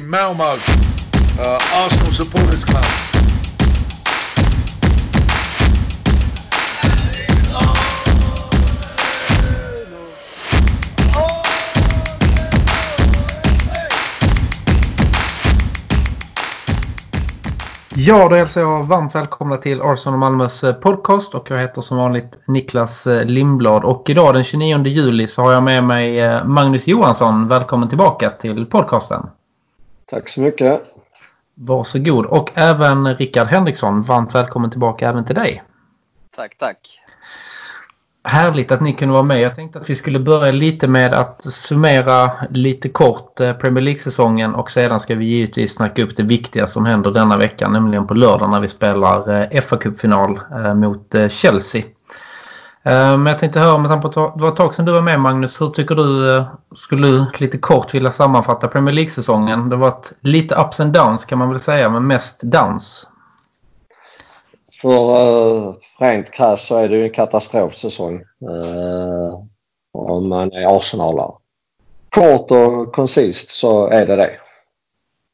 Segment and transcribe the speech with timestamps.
[0.00, 0.50] Malmo uh,
[1.40, 2.84] eh, Arsenal Supporters Club.
[17.96, 21.96] Ja, då hälsar jag varmt välkomna till Arsenal Malmös eh, podcast och jag heter som
[21.96, 26.86] vanligt Niklas eh, Lindblad och idag den 29 juli så har jag med mig Magnus
[26.86, 27.48] Johansson.
[27.48, 29.26] Välkommen tillbaka till podcasten.
[30.06, 30.82] Tack så mycket.
[31.54, 34.02] Varsågod och även Rickard Henriksson.
[34.02, 35.62] Varmt välkommen tillbaka även till dig.
[36.36, 37.00] Tack, tack.
[38.24, 39.40] Härligt att ni kunde vara med.
[39.40, 44.54] Jag tänkte att vi skulle börja lite med att summera lite kort eh, Premier League-säsongen
[44.54, 48.14] och sedan ska vi givetvis snacka upp det viktiga som händer denna vecka, nämligen på
[48.14, 51.82] lördag när vi spelar eh, fa Cup-final eh, mot Chelsea.
[52.86, 55.20] Men jag tänkte höra, med tanke på det var ett tag sedan du var med
[55.20, 59.68] Magnus, hur tycker du, skulle du lite kort vilja sammanfatta Premier League-säsongen?
[59.68, 63.06] Det har varit lite ups and downs kan man väl säga, men mest downs.
[64.82, 68.14] För uh, rent krasst så är det ju en katastrofsäsong
[68.50, 69.40] uh,
[69.92, 71.32] om man är Arsenalare.
[72.08, 74.30] Kort och koncist så är det det.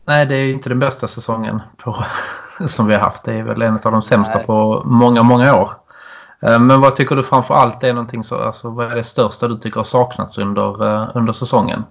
[0.05, 2.05] Nej, det är ju inte den bästa säsongen på,
[2.67, 3.25] som vi har haft.
[3.25, 4.47] Det är väl en av de sämsta Nej.
[4.47, 5.71] på många, många år.
[6.43, 9.49] Eh, men vad tycker du framför allt är någonting så, alltså vad är det största
[9.49, 11.85] du tycker har saknats under, eh, under säsongen?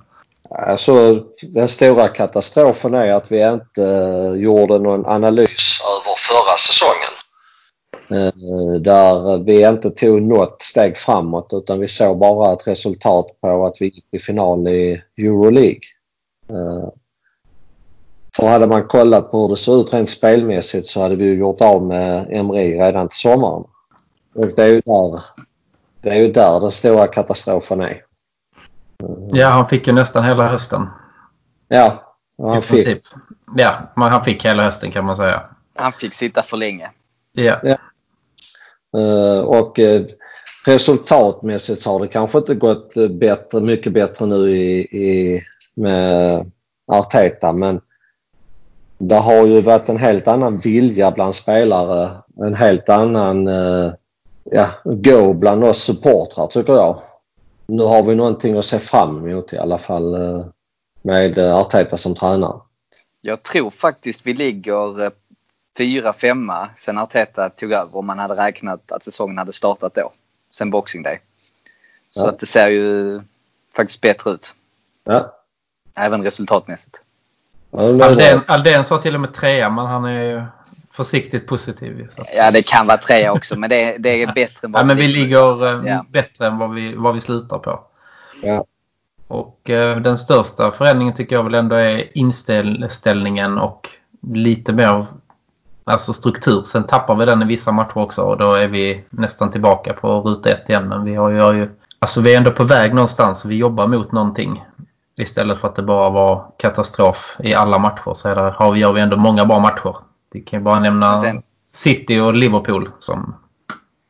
[0.49, 7.09] Alltså den stora katastrofen är att vi inte eh, gjorde någon analys över förra säsongen.
[8.83, 13.77] Där vi inte tog något steg framåt utan vi såg bara ett resultat på att
[13.79, 15.81] vi gick i final i Euroleague.
[18.35, 21.61] För hade man kollat på hur det såg ut rent spelmässigt så hade vi gjort
[21.61, 23.63] av med Emre redan till sommaren.
[24.33, 25.21] Och det är ju där,
[26.01, 28.03] det är ju där den stora katastrofen är.
[29.31, 30.87] Ja, han fick ju nästan hela hösten.
[31.67, 33.03] Ja, han fick.
[33.57, 35.43] Ja, men han fick hela hösten kan man säga.
[35.75, 36.91] Han fick sitta för länge.
[37.31, 37.59] Ja.
[37.63, 37.77] ja.
[38.99, 40.01] Eh, och eh,
[40.65, 45.41] resultatmässigt så har det kanske inte gått bättre, mycket bättre nu i, i,
[45.75, 46.51] med
[46.91, 47.81] Arteta men
[48.97, 52.09] det har ju varit en helt annan vilja bland spelare,
[52.45, 53.93] en helt annan eh,
[54.51, 57.01] ja, gå bland oss supportrar tycker jag.
[57.67, 60.15] Nu har vi någonting att se fram emot i alla fall
[61.01, 62.59] med Arteta som tränare.
[63.21, 65.11] Jag tror faktiskt vi ligger
[65.77, 70.11] fyra, femma sen Arteta tog över om man hade räknat att säsongen hade startat då.
[70.51, 71.19] Sen Boxing Day.
[72.09, 72.29] Så ja.
[72.29, 73.21] att det ser ju
[73.75, 74.53] faktiskt bättre ut.
[75.03, 75.35] Ja.
[75.95, 77.01] Även resultatmässigt.
[77.71, 80.43] Aldén, Aldén sa till och med trea men han är ju
[80.91, 82.07] försiktigt positiv.
[82.35, 84.97] Ja det kan vara trea också men det, det är bättre än vad ja, men
[84.97, 86.05] vi ligger eh, ja.
[86.09, 87.83] bättre än vad vi, vad vi slutar på.
[88.43, 88.65] Ja.
[89.27, 93.89] Och eh, den största förändringen tycker jag väl ändå är inställningen och
[94.21, 95.05] lite mer
[95.83, 96.61] alltså struktur.
[96.61, 100.21] Sen tappar vi den i vissa matcher också och då är vi nästan tillbaka på
[100.21, 100.87] ruta ett igen.
[100.87, 103.45] Men vi har ju, alltså vi är ändå på väg någonstans.
[103.45, 104.65] Vi jobbar mot någonting.
[105.15, 108.79] Istället för att det bara var katastrof i alla matcher så är det, har vi,
[108.79, 109.95] gör vi ändå många bra matcher.
[110.31, 113.35] Vi kan ju bara nämna sen, City och Liverpool som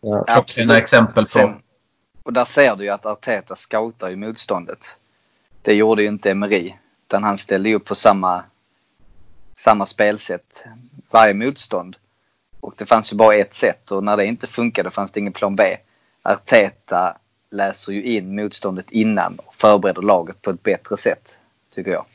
[0.02, 1.30] ja, klockrena exempel på.
[1.30, 1.62] Sen,
[2.24, 4.96] och där ser du ju att Arteta scoutar ju motståndet.
[5.62, 6.74] Det gjorde ju inte Emery.
[7.07, 8.44] Utan han ställde upp på samma
[9.56, 10.63] samma spelsätt
[11.12, 11.96] varje motstånd.
[12.59, 15.34] Och det fanns ju bara ett sätt och när det inte funkade fanns det ingen
[15.34, 15.78] plan B.
[16.22, 17.18] Arteta
[17.51, 21.38] läser ju in motståndet innan och förbereder laget på ett bättre sätt,
[21.74, 22.06] tycker jag.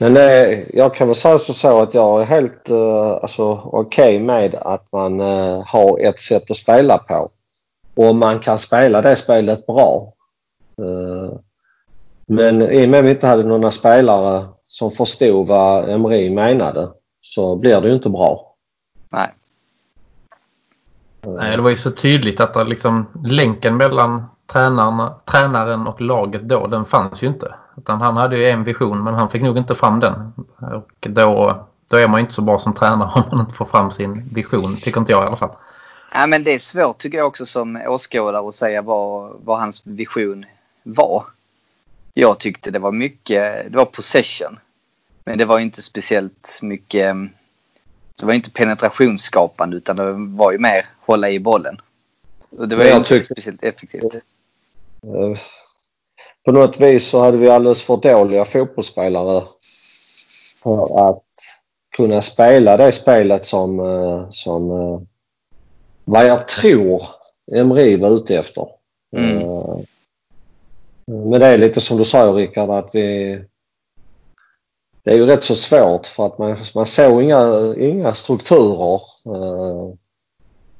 [0.00, 4.26] Men eh, jag kan väl säga så att jag är helt eh, alltså, okej okay
[4.26, 7.30] med att man eh, har ett sätt att spela på.
[7.94, 10.12] Och man kan spela det spelet bra.
[10.78, 11.38] Eh,
[12.26, 16.88] men i och med att vi inte hade några spelare som förstod vad Emery menade
[17.20, 18.54] så blir det ju inte bra.
[19.08, 19.34] Nej.
[21.22, 26.66] Nej, det var ju så tydligt att liksom, länken mellan tränaren, tränaren och laget då,
[26.66, 27.54] den fanns ju inte.
[27.76, 30.32] Utan han hade ju en vision men han fick nog inte fram den.
[30.56, 33.64] Och då, då är man ju inte så bra som tränare om man inte får
[33.64, 35.56] fram sin vision, tycker inte jag i alla fall.
[36.12, 39.86] Ja, men det är svårt tycker jag också som åskådare att säga vad, vad hans
[39.86, 40.44] vision
[40.82, 41.24] var.
[42.14, 44.58] Jag tyckte det var mycket, det var possession.
[45.24, 47.16] Men det var inte speciellt mycket,
[48.20, 51.80] det var inte penetrationsskapande utan det var ju mer hålla i bollen.
[52.50, 54.14] Och det var ju inte tyckte, speciellt effektivt.
[56.40, 59.42] Eh, på något vis så hade vi alldeles för dåliga fotbollsspelare
[60.62, 61.24] för att
[61.96, 65.00] kunna spela det spelet som, eh, som eh,
[66.04, 67.02] vad jag tror
[67.52, 68.66] Emri var ute efter.
[69.16, 69.86] Mm.
[71.06, 73.38] Men det är lite som du säger Rickard att vi,
[75.02, 79.00] det är ju rätt så svårt för att man, man såg inga, inga strukturer.
[79.26, 79.94] Eh,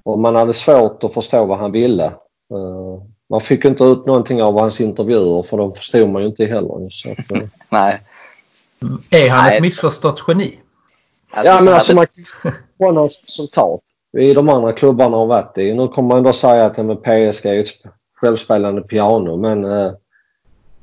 [0.02, 2.12] och man hade svårt att förstå vad han ville.
[3.30, 6.90] Man fick inte ut någonting av hans intervjuer för de förstod man ju inte heller.
[6.90, 7.42] Så att, eh.
[7.68, 8.00] Nej.
[9.10, 9.56] Är han Nej.
[9.56, 10.58] ett missförstått geni?
[11.30, 12.06] Alltså, ja, men alltså man
[12.78, 13.80] kan hans resultat
[14.18, 15.74] i de andra klubbarna har varit i.
[15.74, 17.68] Nu kommer man ändå säga att med PSG är ett
[18.14, 19.92] självspelande piano men eh,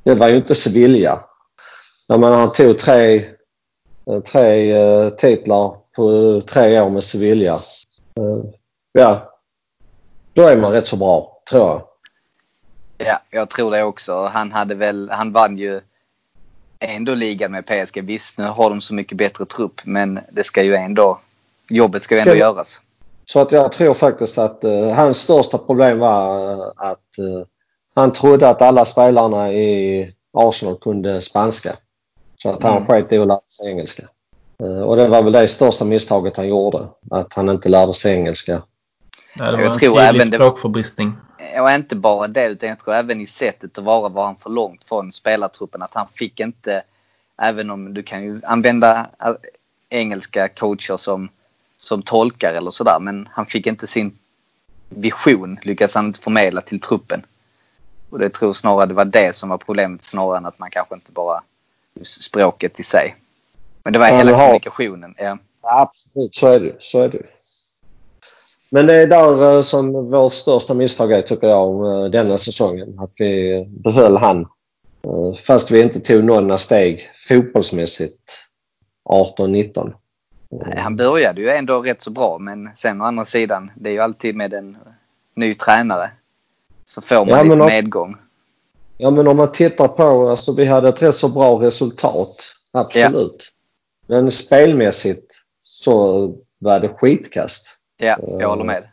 [0.02, 1.20] det var ju inte Sevilla.
[2.06, 3.24] Jag menar han tog tre,
[4.10, 7.54] eh, tre eh, titlar på tre år med Sevilla.
[8.14, 8.50] Eh,
[8.92, 9.32] ja,
[10.32, 11.87] då är man rätt så bra tror jag.
[12.98, 14.24] Ja, jag tror det också.
[14.24, 15.80] Han hade väl, han vann ju
[16.78, 18.04] ändå ligan med PSG.
[18.04, 21.18] Visst, nu har de så mycket bättre trupp men det ska ju ändå,
[21.68, 22.80] jobbet ska ju ändå ska, göras.
[23.24, 27.42] Så att jag tror faktiskt att uh, hans största problem var uh, att uh,
[27.94, 31.72] han trodde att alla spelarna i Arsenal kunde spanska.
[32.42, 32.86] Så att han mm.
[32.86, 34.02] sket i att lära sig engelska.
[34.84, 36.86] Och det var väl det största misstaget han gjorde.
[37.10, 38.62] Att han inte lärde sig engelska.
[39.34, 41.12] Ja, det var jag en tror även språkförbristning.
[41.60, 44.50] Och inte bara det utan jag tror även i sättet att vara var han för
[44.50, 45.82] långt från spelartruppen.
[45.82, 46.82] Att han fick inte,
[47.36, 49.06] även om du kan ju använda
[49.88, 51.28] engelska coacher som
[51.80, 52.98] som tolkar eller sådär.
[53.00, 54.18] Men han fick inte sin
[54.88, 57.26] vision, lyckades han inte förmedla till truppen.
[58.10, 60.94] Och det tror snarare det var det som var problemet snarare än att man kanske
[60.94, 61.42] inte bara
[62.04, 63.16] språket i sig.
[63.82, 64.46] Men det var hela har...
[64.46, 65.14] kommunikationen.
[65.18, 65.38] Ja.
[65.60, 66.76] Absolut, så är det.
[66.80, 67.22] Så är det.
[68.70, 72.98] Men det är där eh, som vårt största misstag är tycker jag eh, denna säsongen.
[72.98, 74.40] Att vi behöll han.
[75.02, 78.20] Eh, fast vi inte tog några steg fotbollsmässigt
[79.08, 79.92] 18-19.
[80.76, 84.00] Han började ju ändå rätt så bra men sen å andra sidan, det är ju
[84.00, 84.76] alltid med en
[85.34, 86.10] ny tränare.
[86.84, 88.16] Så får man ja, lite också, medgång.
[88.98, 92.36] Ja men om man tittar på, alltså vi hade ett rätt så bra resultat.
[92.72, 93.52] Absolut.
[94.06, 94.14] Ja.
[94.14, 95.34] Men spelmässigt
[95.64, 97.77] så var det skitkast.
[97.98, 98.84] Ja, jag håller med.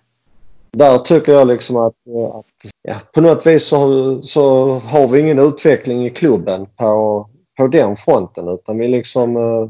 [0.72, 1.94] Där tycker jag liksom att,
[2.34, 7.68] att ja, på något vis så, så har vi ingen utveckling i klubben på, på
[7.68, 9.69] den fronten utan vi liksom eh,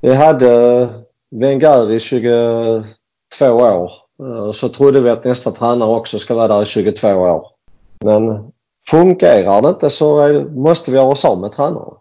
[0.00, 0.88] vi hade
[1.30, 2.84] Wenger i 22
[3.50, 3.92] år.
[4.22, 7.46] Eh, så trodde vi att nästa tränare också ska vara där i 22 år.
[8.00, 8.52] Men
[8.90, 11.94] fungerar det inte så måste vi göra oss av med tränaren.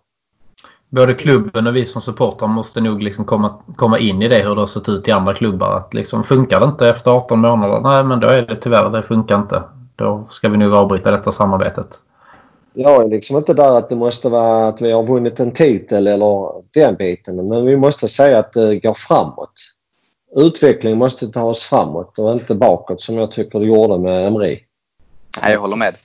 [0.95, 4.56] Både klubben och vi som supportrar måste nog liksom komma, komma in i det hur
[4.56, 5.78] det har sett ut i andra klubbar.
[5.78, 7.81] Att liksom, funkar det inte efter 18 månader?
[7.81, 9.63] Nej, men då är det tyvärr, det funkar inte.
[9.95, 12.00] Då ska vi nog avbryta detta samarbetet
[12.74, 16.07] jag är liksom inte där att det måste vara att vi har vunnit en titel
[16.07, 17.48] eller den biten.
[17.48, 19.54] Men vi måste säga att det går framåt.
[20.36, 24.60] Utveckling måste ta oss framåt och inte bakåt som jag tycker det gjorde med Emri.
[25.42, 25.95] Nej, jag håller med.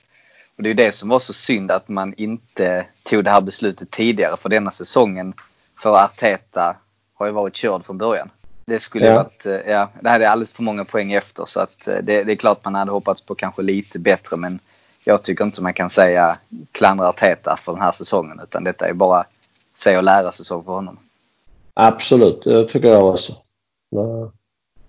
[0.59, 3.41] Och det är ju det som var så synd att man inte tog det här
[3.41, 5.33] beslutet tidigare för denna säsongen
[5.81, 6.75] för Arteta
[7.13, 8.29] har ju varit körd från början.
[8.65, 9.15] Det skulle ja.
[9.15, 12.35] varit, ja, det hade alldeles för många poäng efter så att eh, det, det är
[12.35, 14.59] klart man hade hoppats på kanske lite bättre men
[15.03, 16.37] jag tycker inte man kan säga
[16.71, 19.25] klandra Arteta för den här säsongen utan detta är bara
[19.73, 20.97] se och lära säsong för honom.
[21.73, 23.33] Absolut, det tycker jag också.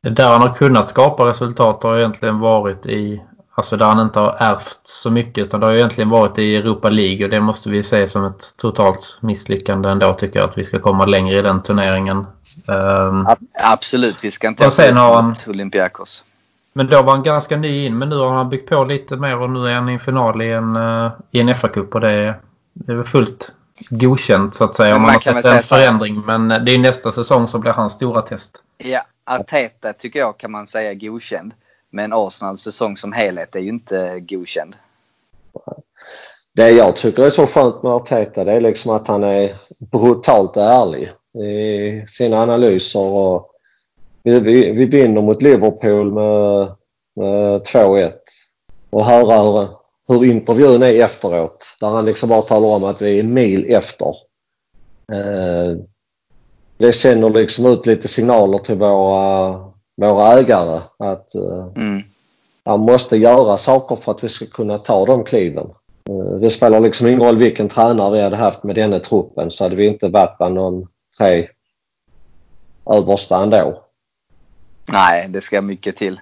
[0.03, 3.21] Det där han har kunnat skapa resultat har egentligen varit i
[3.61, 6.91] Alltså där han inte har ärvt så mycket utan det har egentligen varit i Europa
[6.91, 10.65] League och det måste vi se som ett totalt misslyckande ändå tycker jag att vi
[10.65, 12.27] ska komma längre i den turneringen.
[12.67, 16.25] Um, Absolut, vi ska inte ha sen har han, Olympiakos.
[16.73, 19.39] Men då var han ganska ny in men nu har han byggt på lite mer
[19.39, 22.11] och nu är han i en final i en, uh, i en FA-cup och det
[22.11, 22.41] är,
[22.73, 23.53] det är fullt
[23.91, 24.97] godkänt så att säga.
[24.97, 27.93] Om man, man har sett en förändring men det är nästa säsong som blir hans
[27.93, 28.63] stora test.
[28.79, 31.53] Ja, Arteta tycker jag kan man säga godkänd.
[31.91, 34.77] Men Arsenals säsong som helhet är ju inte godkänd.
[36.55, 40.57] Det jag tycker är så skönt med Arteta det är liksom att han är brutalt
[40.57, 41.11] ärlig
[41.45, 43.51] i sina analyser och
[44.23, 46.69] vi, vi, vi vinner mot Liverpool med,
[47.17, 48.13] med 2-1
[48.91, 49.69] och höra hur,
[50.09, 51.77] hur intervjun är efteråt.
[51.81, 54.15] Där han liksom bara talar om att vi är en mil efter.
[55.13, 55.77] Eh,
[56.79, 59.51] det sänder liksom ut lite signaler till våra,
[59.97, 62.03] våra ägare att eh, mm
[62.71, 65.71] man måste göra saker för att vi ska kunna ta de kliven.
[66.09, 69.65] Eh, det spelar liksom ingen roll vilken tränare vi hade haft med denna truppen så
[69.65, 71.49] hade vi inte varit bland de tre
[72.91, 73.83] översta ändå.
[74.87, 76.21] Nej, det ska mycket till.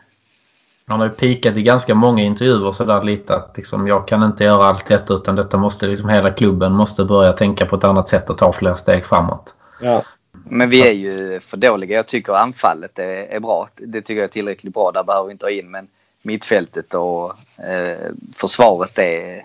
[0.86, 4.44] Han har ju pikat i ganska många intervjuer sådär lite att liksom, jag kan inte
[4.44, 8.08] göra allt detta utan detta måste liksom hela klubben måste börja tänka på ett annat
[8.08, 9.54] sätt och ta fler steg framåt.
[9.80, 10.02] Ja.
[10.32, 11.96] Men vi är ju för dåliga.
[11.96, 13.68] Jag tycker anfallet är, är bra.
[13.76, 14.92] Det tycker jag är tillräckligt bra.
[14.92, 15.70] Där behöver vi inte ha in.
[15.70, 15.88] Men
[16.22, 17.32] mittfältet och
[17.64, 19.44] eh, försvaret är,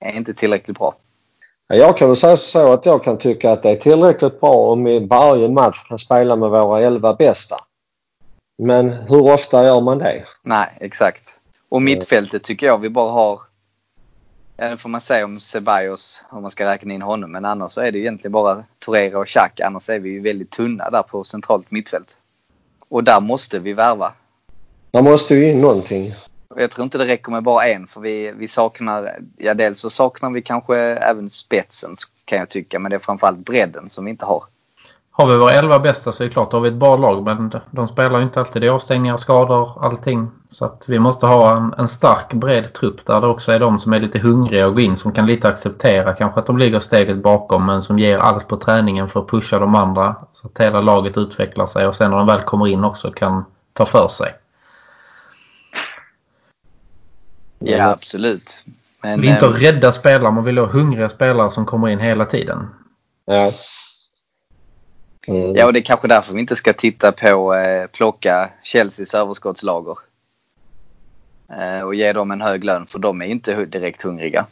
[0.00, 0.94] är inte tillräckligt bra.
[1.68, 4.84] Jag kan väl säga så att jag kan tycka att det är tillräckligt bra om
[4.84, 7.56] vi varje match kan spela med våra elva bästa.
[8.58, 10.24] Men hur ofta gör man det?
[10.42, 11.22] Nej, exakt.
[11.68, 13.40] Och mittfältet tycker jag vi bara har
[14.62, 17.32] Ja, det får man säga om Ceballos om man ska räkna in honom.
[17.32, 19.66] Men annars så är det egentligen bara Torreira och Xhaka.
[19.66, 22.16] Annars är vi ju väldigt tunna där på centralt mittfält.
[22.88, 24.12] Och där måste vi värva.
[24.92, 26.12] Man måste ju in någonting.
[26.56, 29.90] Jag tror inte det räcker med bara en för vi, vi saknar, ja dels så
[29.90, 32.78] saknar vi kanske även spetsen kan jag tycka.
[32.78, 34.44] Men det är framförallt bredden som vi inte har.
[35.10, 37.24] Har vi våra elva bästa så är det klart, då har vi ett bra lag.
[37.24, 38.62] Men de spelar ju inte alltid.
[38.62, 40.30] Det är avstängningar, skador, allting.
[40.50, 43.78] Så att vi måste ha en, en stark bred trupp där det också är de
[43.78, 44.96] som är lite hungriga och går in.
[44.96, 48.56] Som kan lite acceptera kanske att de ligger steget bakom men som ger allt på
[48.56, 50.16] träningen för att pusha de andra.
[50.32, 53.44] Så att hela laget utvecklar sig och sen när de väl kommer in också kan
[53.72, 54.34] ta för sig.
[57.64, 58.58] Ja, absolut.
[59.02, 61.98] Men, vi är inte äh, rädda spelare, man vill ha hungriga spelare som kommer in
[61.98, 62.66] hela tiden.
[63.24, 63.52] Ja.
[65.26, 65.56] Mm.
[65.56, 69.96] Ja, och det är kanske därför vi inte ska titta på eh, plocka Chelseas överskottslager.
[71.58, 74.46] Eh, och ge dem en hög lön, för de är inte direkt hungriga.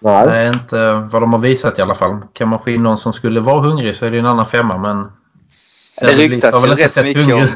[0.00, 0.26] Nej.
[0.26, 2.16] Nej, inte vad de har visat i alla fall.
[2.32, 4.78] Kan man få in någon som skulle vara hungrig så är det en annan femma,
[4.78, 5.12] men...
[6.00, 7.48] Det ryktas ju rätt mycket om...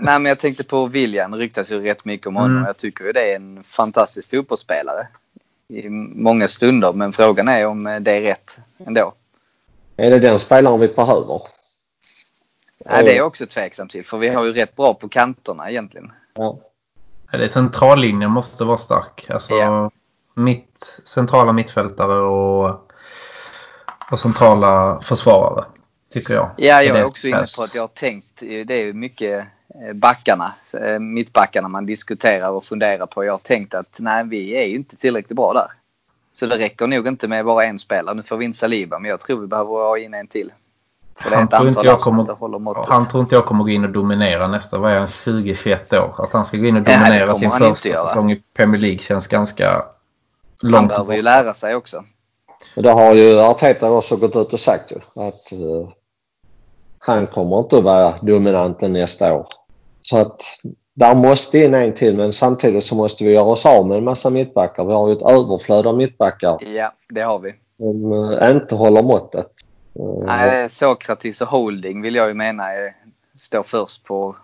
[0.00, 1.30] Nej, men jag tänkte på William.
[1.30, 2.50] Det ryktas ju rätt mycket om honom.
[2.50, 2.64] Mm.
[2.64, 5.06] Jag tycker ju det är en fantastisk fotbollsspelare.
[5.68, 9.14] I många stunder, men frågan är om det är rätt ändå.
[9.96, 11.40] Är det den spelaren vi behöver?
[12.90, 14.04] Nej, det är jag också tveksam till.
[14.04, 16.12] För vi har ju rätt bra på kanterna egentligen.
[16.34, 16.58] Ja.
[17.32, 19.30] Det centrallinjen måste vara stark.
[19.30, 19.90] Alltså ja.
[20.34, 22.90] mitt, centrala mittfältare och,
[24.10, 25.64] och centrala försvarare.
[26.10, 26.50] Tycker jag.
[26.56, 28.36] Ja, jag är, är också inne på att jag har tänkt.
[28.40, 29.44] Det är mycket eh,
[29.94, 33.24] backarna, eh, mittbackarna man diskuterar och funderar på.
[33.24, 35.70] Jag har tänkt att nej, vi är ju inte tillräckligt bra där.
[36.32, 38.14] Så det räcker nog inte med bara en spelare.
[38.14, 40.52] Nu får vi in Saliba, men jag tror vi behöver ha in en till.
[41.18, 44.78] Han tror, inte jag kommer, han tror inte jag kommer gå in och dominera nästa,
[44.78, 46.24] vad är han, 20-21 år?
[46.24, 49.84] Att han ska gå in och dominera sin första säsong i Premier League känns ganska
[50.60, 52.04] långt Han behöver ju lära sig också.
[52.74, 55.88] Det har ju Arteta också gått ut och sagt ju att uh,
[56.98, 59.46] han kommer inte att vara dominanten nästa år.
[60.08, 60.42] Så att
[60.94, 64.04] där måste in en till men samtidigt så måste vi göra oss av med en
[64.04, 64.84] massa mittbackar.
[64.84, 66.58] Vi har ju ett överflöd av mittbackar.
[66.76, 67.54] Ja, det har vi.
[67.78, 69.46] Som uh, inte håller måttet.
[70.26, 72.64] Nej, Sokratis och Holding vill jag ju mena
[73.38, 74.36] står först på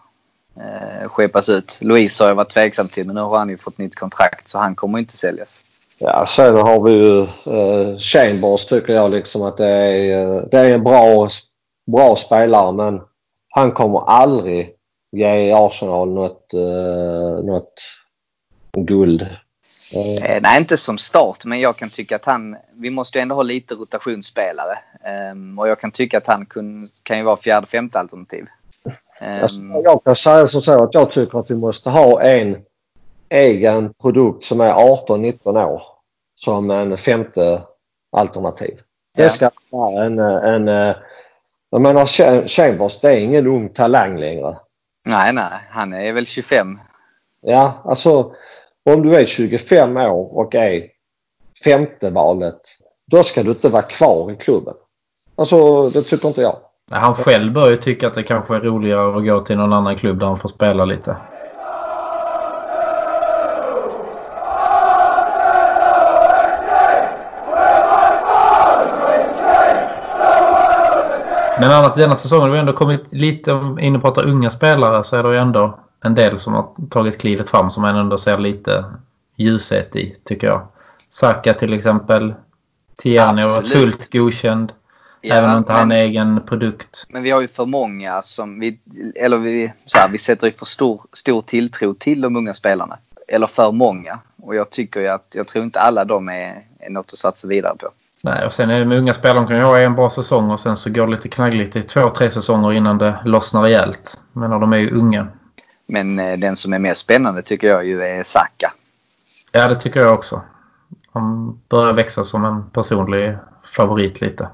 [0.57, 1.78] eh, skepas ut.
[1.81, 4.59] Louise har jag varit tveksam till men nu har han ju fått nytt kontrakt så
[4.59, 5.61] han kommer inte säljas.
[5.99, 10.75] Ja, sen har vi ju eh, Chambers tycker jag liksom att det är, det är
[10.75, 11.28] en bra,
[11.92, 13.00] bra spelare men
[13.49, 14.75] han kommer aldrig
[15.12, 17.83] ge Arsenal något, eh, något
[18.76, 19.26] guld
[19.95, 22.57] Eh, nej, inte som start, men jag kan tycka att han...
[22.75, 24.78] Vi måste ju ändå ha lite rotationsspelare.
[25.33, 28.47] Um, och jag kan tycka att han kun, kan ju vara fjärde, femte alternativ.
[29.21, 32.59] Um, jag kan säga så att jag tycker att vi måste ha en
[33.28, 35.83] egen produkt som är 18-19 år
[36.35, 37.62] som en femte
[38.12, 38.78] alternativ.
[39.16, 40.95] Det ska vara en, en...
[41.71, 42.07] Jag menar
[42.49, 44.57] Chambers, det är ingen ung talang längre.
[45.04, 45.68] Nej, nej.
[45.71, 46.78] Han är väl 25.
[47.40, 48.32] Ja, alltså
[48.85, 50.82] om du är 25 år och är
[51.64, 52.61] femte valet,
[53.11, 54.75] då ska du inte vara kvar i klubben.
[55.37, 56.56] Alltså, det tycker inte jag.
[56.90, 59.97] Han själv bör ju tycka att det kanske är roligare att gå till någon annan
[59.97, 61.16] klubb där han får spela lite.
[71.62, 75.04] Men annars denna säsongen har vi ändå kommit lite, om inne på att unga spelare
[75.04, 78.19] så är det ju ändå en del som har tagit klivet fram som man ändå
[78.19, 78.85] ser lite
[79.37, 80.66] ljushet i tycker jag.
[81.11, 82.35] Saka till exempel.
[82.97, 84.73] Tierney har varit fullt godkänd.
[85.21, 87.07] Ja, även om inte han är egen produkt.
[87.09, 88.78] Men vi har ju för många som vi,
[89.14, 92.99] eller vi, så här, vi sätter ju för stor, stor tilltro till de unga spelarna.
[93.28, 94.19] Eller för många.
[94.42, 97.49] Och jag tycker ju att, jag tror inte alla de är, är något att satsa
[97.49, 97.88] vidare på.
[98.25, 99.38] Nej, och sen är det med unga spelare.
[99.38, 101.83] De kan ju ha en bra säsong och sen så går det lite knaggligt i
[101.83, 104.19] två, tre säsonger innan det lossnar rejält.
[104.33, 105.29] Men när de är ju unga.
[105.87, 108.73] Men eh, den som är mest spännande tycker jag ju är Saka.
[109.52, 110.43] Ja, det tycker jag också.
[111.12, 114.49] Han börjar växa som en personlig favorit lite.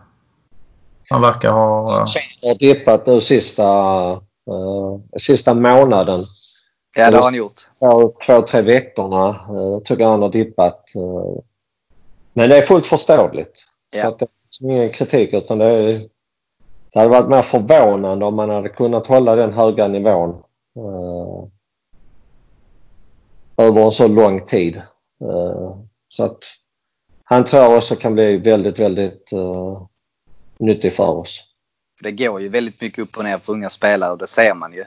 [1.10, 1.82] Han verkar ha...
[1.82, 2.04] Uh...
[2.42, 3.62] har dippat nu sista,
[4.12, 6.20] uh, sista månaden.
[6.96, 7.68] Ja, det har han gjort.
[7.78, 10.84] Två, två tre veckorna uh, tycker jag han har dippat.
[10.96, 11.42] Uh,
[12.38, 13.64] men det är fullt förståeligt.
[13.90, 14.02] Ja.
[14.02, 14.26] Så att det
[14.60, 16.00] är ingen kritik utan det, är,
[16.92, 20.30] det hade varit mer förvånande om man hade kunnat hålla den höga nivån
[20.78, 21.48] uh,
[23.56, 24.82] över en så lång tid.
[25.24, 25.76] Uh,
[26.08, 26.38] så att
[27.24, 29.86] han tror också kan bli väldigt, väldigt uh,
[30.58, 31.44] nyttig för oss.
[32.00, 34.72] Det går ju väldigt mycket upp och ner för unga spelare och det ser man
[34.72, 34.84] ju.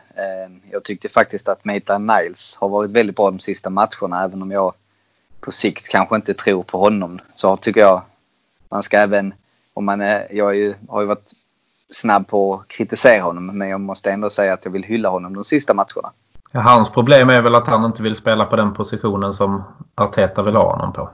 [0.72, 4.52] Jag tyckte faktiskt att Maitland Niles har varit väldigt bra de sista matcherna även om
[4.52, 4.74] jag
[5.42, 7.20] på sikt kanske inte tror på honom.
[7.34, 8.02] Så tycker jag
[8.70, 9.34] man ska även,
[9.74, 11.32] om man är, jag är ju, har ju varit
[11.90, 15.34] snabb på att kritisera honom men jag måste ändå säga att jag vill hylla honom
[15.34, 16.12] de sista matcherna.
[16.54, 19.64] Hans problem är väl att han inte vill spela på den positionen som
[19.96, 21.10] Arteta vill ha honom på.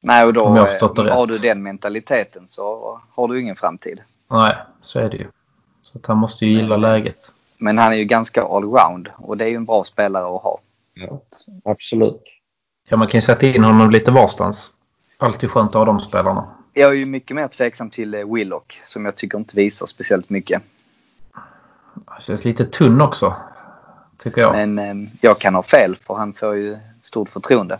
[0.00, 4.00] Nej, och då har du den mentaliteten så har du ingen framtid.
[4.30, 5.28] Nej, så är det ju.
[5.82, 7.32] Så han måste ju gilla men, läget.
[7.58, 10.58] Men han är ju ganska allround och det är ju en bra spelare att ha.
[11.00, 11.22] Ja,
[11.64, 12.22] absolut.
[12.88, 14.72] Ja, man kan ju sätta in honom lite varstans.
[15.18, 16.46] Alltid skönt att ha de spelarna.
[16.72, 20.30] Jag är ju mycket mer tveksam till eh, Willock som jag tycker inte visar speciellt
[20.30, 20.62] mycket.
[22.06, 23.36] Han känns lite tunn också.
[24.18, 24.52] Tycker jag.
[24.52, 27.78] Men eh, jag kan ha fel för han får ju stort förtroende.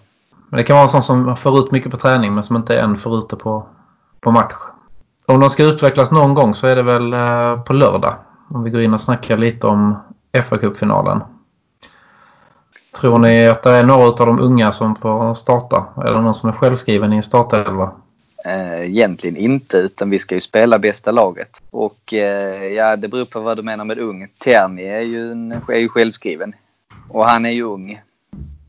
[0.49, 2.80] Men det kan vara en sån som får ut mycket på träning men som inte
[2.80, 3.66] än får ut det på,
[4.20, 4.54] på match.
[5.26, 8.14] Om de ska utvecklas någon gång så är det väl eh, på lördag.
[8.49, 9.96] Om vi går in och snackar lite om
[10.44, 11.20] fa Cup-finalen.
[13.00, 15.87] Tror ni att det är några av de unga som får starta?
[16.07, 17.93] Eller någon som är självskriven i en startelva?
[18.45, 21.62] Eh, egentligen inte, utan vi ska ju spela bästa laget.
[21.71, 24.29] Och eh, ja, det beror på vad du menar med ung.
[24.38, 26.55] Terni är ju, en, är ju självskriven.
[27.09, 28.00] Och han är ju ung.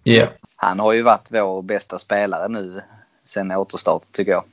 [0.03, 0.29] Yeah.
[0.55, 2.81] Han har ju varit vår bästa spelare nu
[3.25, 4.43] sen återstart tycker jag.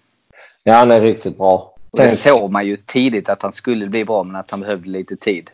[0.64, 1.74] Ja, han är riktigt bra.
[1.90, 5.16] Det såg man ju tidigt att han skulle bli bra men att han behövde lite
[5.16, 5.50] tid.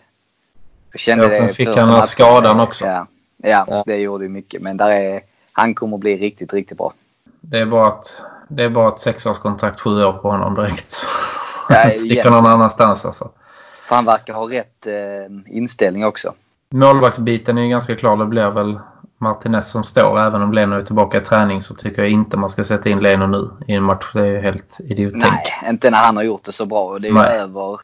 [0.92, 2.86] Jag kände ja, det fick han skadan också.
[2.86, 3.06] Ja,
[3.42, 4.62] ja, ja, det gjorde ju mycket.
[4.62, 5.20] Men där är,
[5.52, 6.92] han kommer att bli riktigt, riktigt bra.
[7.40, 8.16] Det är bara att
[8.48, 11.04] det är bara ett sexårskontrakt, sju år på honom direkt.
[11.68, 13.30] Ja, Sticker någon annanstans alltså.
[13.88, 16.34] För han verkar ha rätt eh, inställning också.
[16.70, 18.16] Målvaktsbiten är ju ganska klar.
[18.16, 18.78] Det blir väl
[19.18, 20.20] Martinez som står.
[20.20, 23.00] Även om Leno är tillbaka i träning så tycker jag inte man ska sätta in
[23.00, 24.10] Leno nu i en match.
[24.14, 25.24] Det är ju helt idiottänk.
[25.24, 26.98] Nej, inte när han har gjort det så bra.
[26.98, 27.38] Det är ju Nej.
[27.38, 27.80] över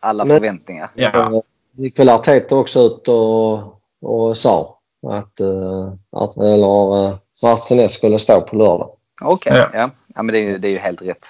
[0.00, 0.90] alla Men, förväntningar.
[0.94, 1.42] Ja.
[1.72, 4.73] gick väl Arteta också ut och, och sa
[5.10, 8.90] att, uh, att eller, Martinez skulle stå på lördag.
[9.22, 9.62] Okej, okay.
[9.62, 9.78] ja.
[9.80, 9.90] ja.
[10.14, 10.22] ja.
[10.22, 11.26] men det är, ju, det är ju helt rätt.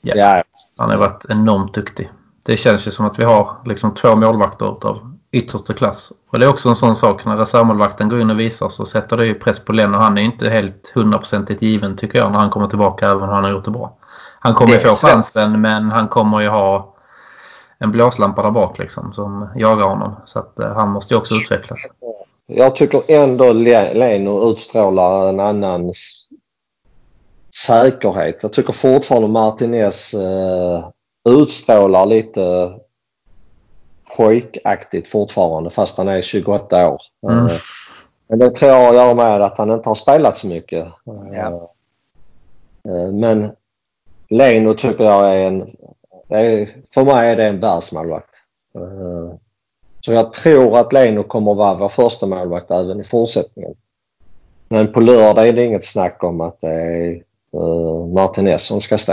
[0.00, 0.14] Ja.
[0.16, 0.42] ja.
[0.76, 2.10] Han har varit enormt duktig.
[2.42, 6.12] Det känns ju som att vi har liksom två målvakter av yttersta klass.
[6.30, 9.16] Och det är också en sån sak när reservmålvakten går in och visar så sätter
[9.16, 12.38] det ju press på Len och han är inte helt hundraprocentigt given tycker jag när
[12.38, 13.96] han kommer tillbaka även om han har gjort det bra.
[14.40, 16.94] Han kommer ju få chansen men han kommer ju ha
[17.78, 20.16] en blåslampa där bak liksom som jagar honom.
[20.24, 21.80] Så att uh, han måste ju också utvecklas.
[22.46, 25.92] Jag tycker ändå Leno utstrålar en annan
[27.66, 28.42] säkerhet.
[28.42, 30.88] Jag tycker fortfarande Martinez uh,
[31.28, 32.72] utstrålar lite
[34.16, 37.00] pojkaktigt fortfarande fast han är 28 år.
[37.28, 37.46] Mm.
[37.46, 37.52] Eh,
[38.28, 40.86] men det tror jag gör med att han inte har spelat så mycket.
[41.32, 41.72] Ja.
[42.88, 43.50] Eh, men
[44.28, 45.76] Leno tycker jag är en...
[46.94, 48.30] För mig är det en världsmålvakt.
[50.06, 53.74] Eh, så jag tror att Leno kommer att vara vår första målvakt även i fortsättningen.
[54.68, 57.22] Men på lördag är det inget snack om att det är
[58.14, 59.12] Martinez som ska stå.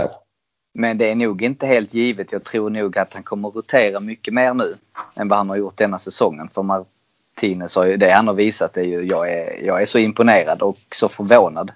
[0.74, 2.32] Men det är nog inte helt givet.
[2.32, 4.74] Jag tror nog att han kommer rotera mycket mer nu
[5.16, 6.48] än vad han har gjort denna säsongen.
[6.54, 9.98] För Martinez har ju, det han har visat är ju, jag är, jag är så
[9.98, 11.70] imponerad och så förvånad.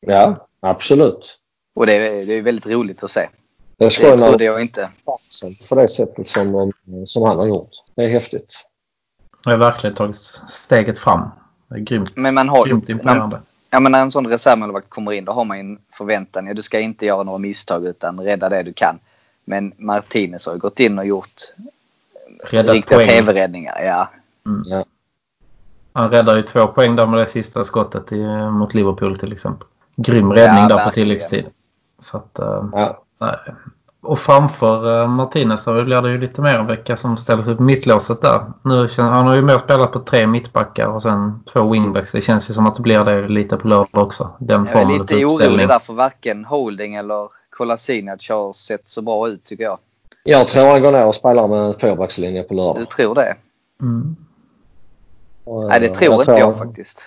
[0.00, 1.38] Ja, absolut.
[1.74, 3.28] Och det är, det är väldigt roligt att se.
[3.76, 4.90] Det, det trodde jag inte.
[5.68, 6.72] På det sättet som,
[7.04, 7.70] som han har gjort.
[7.94, 8.66] Det är häftigt.
[9.44, 10.16] Jag har verkligen tagit
[10.48, 11.30] steget fram.
[11.68, 13.40] Det är grymt, Men man har, grymt imponerande.
[13.70, 16.46] Ja men när en sån reservmålvakt kommer in då har man ju en förväntan.
[16.46, 18.98] Ja, du ska inte göra några misstag utan rädda det du kan.
[19.44, 21.40] Men Martinez har ju gått in och gjort
[22.44, 23.80] Räddat riktiga tv-räddningar.
[23.82, 24.10] Ja.
[24.46, 24.62] Mm.
[24.66, 24.84] ja.
[25.92, 29.68] Han räddar ju två poäng där med det sista skottet i, mot Liverpool till exempel.
[29.96, 31.46] Grym räddning ja, där på tilläggstid.
[31.98, 33.02] Så att, uh, ja.
[34.02, 37.62] Och framför uh, Martinez så blir det ju lite mer vilka som ställer sig på
[37.62, 38.52] mittlåset där.
[38.64, 42.12] Nu, han har ju mer spelat på tre mittbackar och sen två wingbacks.
[42.12, 44.30] Det känns ju som att det blir det lite på lördag också.
[44.38, 49.28] Den jag är lite orolig där för varken Holding eller Kolasinac har sett så bra
[49.28, 49.78] ut tycker jag.
[50.24, 52.76] Jag tror han går ner och spelar med en fyrbackslinje på lördag.
[52.76, 53.36] Du tror det?
[53.80, 54.16] Mm.
[55.44, 57.02] Och, Nej, det tror jag inte tror, jag faktiskt.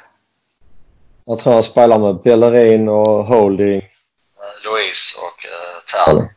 [1.26, 3.82] Jag tror han spelar med Bellerin och Holding,
[4.66, 6.30] Louise och uh, Terner.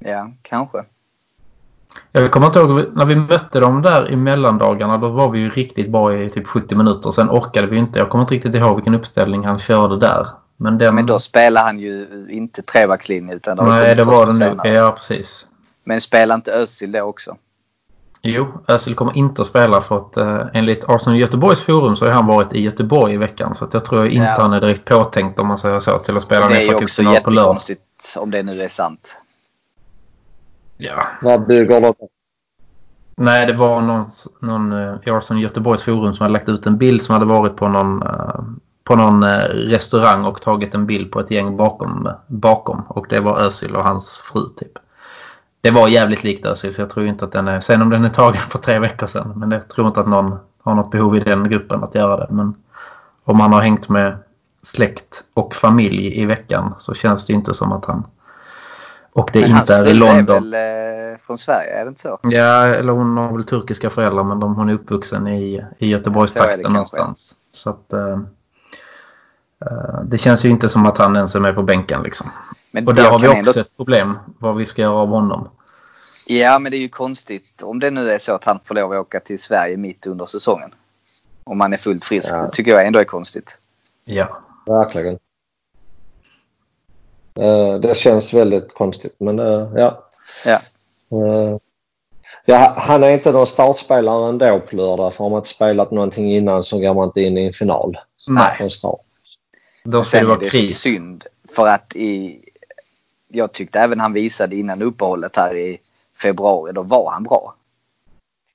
[0.00, 0.84] Ja, kanske.
[2.12, 5.50] Jag kommer inte ihåg, när vi mötte dem där i mellandagarna då var vi ju
[5.50, 7.10] riktigt bra i typ 70 minuter.
[7.10, 7.98] Sen orkade vi inte.
[7.98, 10.26] Jag kommer inte riktigt ihåg vilken uppställning han körde där.
[10.56, 10.94] Men, den...
[10.94, 14.66] men då spelade han ju inte trebackslinje utan det Nej, det var det nog.
[14.66, 15.46] Ja, precis.
[15.84, 17.36] Men spelade inte Özil då också?
[18.22, 22.12] Jo, Özil kommer inte att spela för att eh, enligt Arsenal Göteborgs forum så har
[22.12, 23.54] han varit i Göteborg i veckan.
[23.54, 24.42] Så jag tror inte Ja.
[24.42, 27.02] han är direkt påtänkt om man säger så till att spela det är ju också
[27.02, 29.16] jättekonstigt om det nu är sant.
[30.80, 31.02] Ja.
[31.22, 31.94] Vad bygger
[33.16, 34.06] Nej, det var någon,
[34.40, 37.56] någon eh, i Arsenal Göteborgs forum som hade lagt ut en bild som hade varit
[37.56, 38.40] på någon, eh,
[38.84, 42.82] på någon eh, restaurang och tagit en bild på ett gäng bakom, bakom.
[42.88, 44.72] Och det var Özil och hans fru typ.
[45.60, 47.60] Det var jävligt likt Özil så jag tror inte att den är...
[47.60, 49.32] Sen om den är tagen för tre veckor sedan.
[49.36, 52.26] Men jag tror inte att någon har något behov i den gruppen att göra det.
[52.30, 52.54] Men
[53.24, 54.16] om man har hängt med
[54.62, 58.04] släkt och familj i veckan så känns det inte som att han...
[59.12, 60.54] Och det Men inte är i London.
[60.54, 60.60] är
[61.10, 62.18] väl eh, från Sverige, är det inte så?
[62.22, 66.72] Ja, eller hon har väl turkiska föräldrar men de, hon är uppvuxen i, i Göteborgstrakten
[66.72, 67.34] någonstans.
[67.52, 68.18] Så att, eh,
[69.66, 72.30] eh, det känns ju inte som att han ens är med på bänken liksom.
[72.72, 75.48] Men Och där har vi också ändå- ett problem vad vi ska göra av honom.
[76.26, 78.92] Ja, men det är ju konstigt om det nu är så att han får lov
[78.92, 80.74] att åka till Sverige mitt under säsongen.
[81.44, 82.28] Om han är fullt frisk.
[82.30, 82.36] Ja.
[82.42, 83.58] Det tycker jag ändå är konstigt.
[84.04, 85.18] Ja, Verkligen.
[87.40, 90.04] Eh, Det känns väldigt konstigt men eh, ja.
[90.44, 90.60] Ja.
[91.12, 91.56] Eh,
[92.44, 92.74] ja.
[92.76, 96.64] Han är inte någon startspelare ändå på lördag för har man inte spelat någonting innan
[96.64, 97.98] så går man inte in i en final.
[98.28, 98.56] nej.
[98.58, 99.00] Från start.
[99.84, 100.78] Då ska det vara kris.
[100.78, 102.40] synd för att i,
[103.28, 105.80] jag tyckte även han visade innan uppehållet här i
[106.22, 107.54] februari, då var han bra.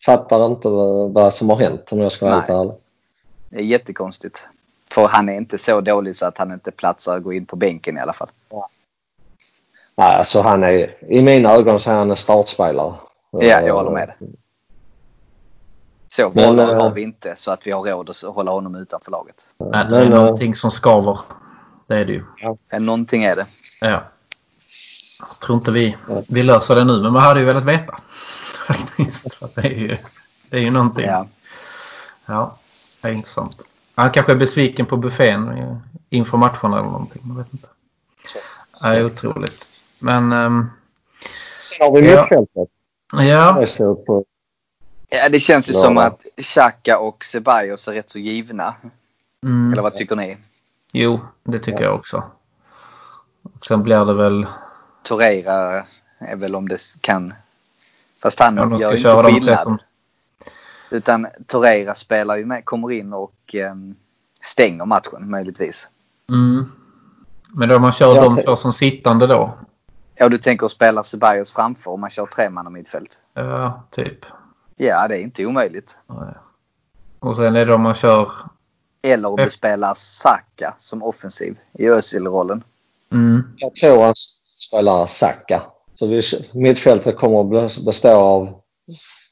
[0.06, 2.58] Fattar inte vad, som har hänt om jag ska vara helt Nej.
[2.58, 2.74] ärlig.
[3.50, 4.46] Det är jättekonstigt.
[4.90, 7.56] För han är inte så dålig så att han inte platsar att gå in på
[7.56, 8.30] bänken i alla fall.
[9.98, 12.94] Nej, alltså han är, i mina ögon så är han en startspelare.
[13.32, 14.14] Ja, jag håller med.
[16.08, 18.76] Så bra Men, eh, har vi inte så att vi har råd att hålla honom
[18.76, 19.50] utanför laget.
[19.58, 21.20] Nej, det är Men, eh, någonting som skaver.
[21.88, 22.24] Det är det ju.
[22.72, 23.46] Men någonting är det.
[23.82, 24.04] Ja.
[25.20, 28.00] Jag tror inte vi, vi löser det nu men man hade ju velat veta.
[28.68, 29.56] Faktiskt.
[29.56, 29.98] Det är ju,
[30.50, 31.06] det är ju någonting.
[31.06, 31.28] Ja.
[32.26, 32.58] Ja,
[33.02, 33.62] det är intressant.
[33.96, 35.78] Han kanske är besviken på buffén eh,
[36.10, 37.22] inför matcherna eller någonting.
[37.28, 37.68] Jag vet inte.
[38.82, 39.68] Det är otroligt.
[40.06, 40.70] Men ehm,
[41.62, 42.16] Sen har vi Ja.
[42.22, 42.70] mittfältet.
[43.14, 43.24] ja,
[45.10, 45.80] ja, det känns ju Ja.
[45.80, 48.76] som att Xhaka och Ceballos är rätt så givna.
[49.44, 50.38] mm, Eller vad tycker ni?
[50.92, 52.24] jo det tycker jag också.
[53.44, 54.48] Och sen blir det väl,
[55.04, 55.84] Torreira
[56.20, 57.34] är väl om det kan.
[58.22, 59.60] Fast han ja, gör ska ju köra inte de tre skillnad.
[59.60, 59.78] som,
[60.90, 63.96] Utan Torreira spelar ju med, kommer in och ehm,
[64.42, 65.90] stänger matchen möjligtvis.
[66.30, 66.72] mm,
[67.50, 69.58] men då man kör Ja, de två som sittande då.
[70.16, 73.22] Ja, du tänker spela Ceballos framför om man kör tre man mittfält.
[73.34, 74.26] Ja, typ.
[74.76, 75.98] Ja, det är inte omöjligt.
[77.20, 78.32] Och sen är det om man kör,
[79.02, 82.64] Eller om du spelar Saka som offensiv i Özil-rollen.
[83.12, 84.14] mm, Jag tror han
[84.68, 85.62] spelar Saka.
[85.96, 86.22] Så vi,
[86.54, 88.62] mittfältet kommer att bestå av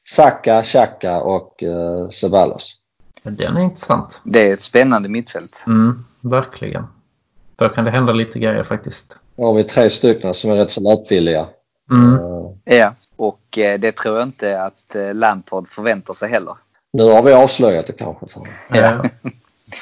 [0.10, 2.80] Saka, Xhaka och uh, Ceballos.
[3.24, 4.22] den är intressant.
[4.24, 5.64] Det är ett spännande mittfält.
[5.68, 6.88] Mm, verkligen.
[7.56, 9.18] Då kan det hända lite grejer faktiskt.
[9.36, 11.48] Då har vi tre stycken som är rätt så lättvilliga.
[11.92, 12.14] Mm.
[12.66, 16.56] Eh, Ja, och eh, det tror jag inte att eh, Lampard förväntar sig heller.
[16.94, 18.26] nu har vi avslöjat det kanske.
[18.70, 19.04] Ja.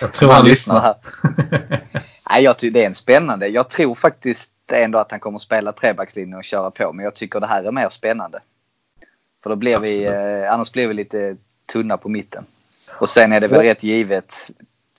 [0.02, 1.82] Jag tror Han han lyssnar lyssnar.
[2.30, 3.48] Nej, jag tycker det är en spännande.
[3.48, 6.94] Jag tror faktiskt ändå att han kommer spela trebackslinjen och köra på.
[6.94, 8.40] Men jag tycker det här är mer spännande.
[9.44, 11.38] För då blir vi, eh, annars blir vi lite
[11.74, 12.46] tunna på mitten.
[13.00, 13.72] Och sen är det väl Ja.
[13.72, 14.48] rätt givet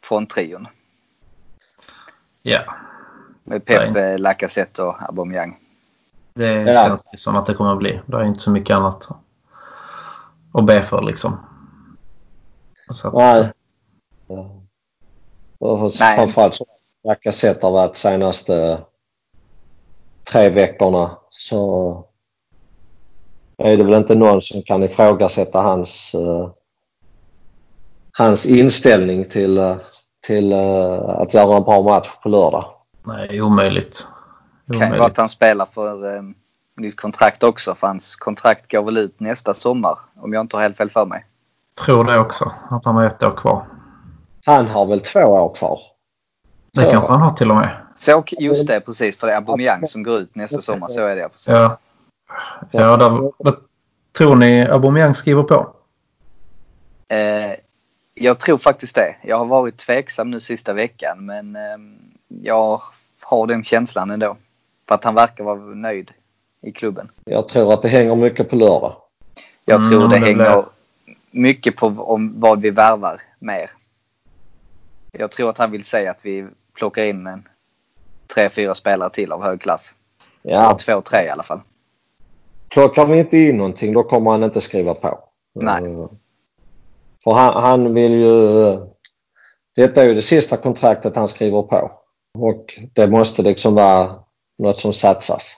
[0.02, 0.66] från trion.
[2.42, 2.60] Ja,
[3.44, 5.58] Med Pepe, Lacazette och Aubameyang.
[6.34, 6.82] det Ja.
[6.86, 8.00] känns det som att det kommer att bli.
[8.06, 9.08] Det är inte så mycket annat
[10.54, 11.36] att be för liksom.
[12.90, 13.52] Så att, Nej.
[15.58, 16.16] Och Nej.
[16.16, 16.64] Framförallt så
[17.04, 18.78] Lacazette har varit senaste
[20.24, 22.04] tre veckorna så
[23.56, 26.50] är det väl inte någon som kan ifrågasätta hans, eh,
[28.12, 29.76] hans inställning till, eh,
[30.26, 32.64] till eh, att göra en bra match på lördag.
[33.02, 34.06] Nej, omöjligt.
[34.66, 35.06] Kan ju vara omöjligt.
[35.06, 36.22] att han spelar för eh,
[36.76, 37.74] nytt kontrakt också.
[37.74, 39.98] För hans kontrakt går väl ut nästa sommar.
[40.20, 41.26] Om jag inte har helt fel för mig.
[41.84, 42.52] Tror det också.
[42.70, 43.66] Att han har ett år kvar.
[44.44, 45.78] Han har väl två år kvar.
[46.72, 47.76] Det kanske han har till och med.
[47.94, 49.18] Så, just det, precis.
[49.18, 50.88] För det är Aubameyang som går ut nästa sommar.
[50.88, 51.48] Så är det precis.
[51.48, 51.78] Ja.
[52.70, 53.56] Ja, där, vad
[54.12, 55.74] tror ni Aubameyang skriver på?
[57.08, 57.56] Eh,
[58.22, 59.16] jag tror faktiskt det.
[59.22, 61.62] Jag har varit tveksam nu sista veckan men eh,
[62.42, 62.82] jag
[63.20, 64.36] har den känslan ändå.
[64.88, 66.10] För att han verkar vara nöjd
[66.62, 67.10] i klubben.
[67.24, 68.96] Jag tror att det hänger mycket på lördag.
[69.64, 70.64] Jag Mm, tror det, det hänger blir-
[71.30, 73.70] mycket på om vad vi värvar mer.
[75.12, 77.48] Jag tror att han vill säga att vi plockar in en
[78.34, 79.94] tre, fyra spelare till av hög klass.
[80.42, 81.60] Ja, Två, tre i alla fall.
[82.68, 85.18] plockar vi inte in någonting då kommer han inte skriva på.
[85.54, 85.82] Nej.
[87.24, 88.78] För han, han vill ju...
[89.76, 91.90] Detta är ju det sista kontraktet han skriver på.
[92.38, 94.08] Och det måste liksom vara
[94.58, 95.56] något som satsas.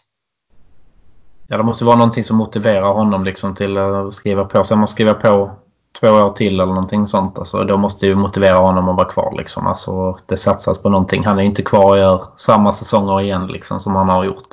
[1.49, 4.65] Ja, det måste vara någonting som motiverar honom liksom till att skriva på.
[4.65, 5.51] Sen man skriver på
[6.01, 7.39] två år till eller någonting sånt.
[7.39, 9.35] Alltså, då måste ju motivera honom att vara kvar.
[9.39, 9.67] Liksom.
[9.67, 11.25] Alltså, det satsas på någonting.
[11.25, 14.49] Han är inte kvar och gör samma säsonger igen liksom, som han har gjort.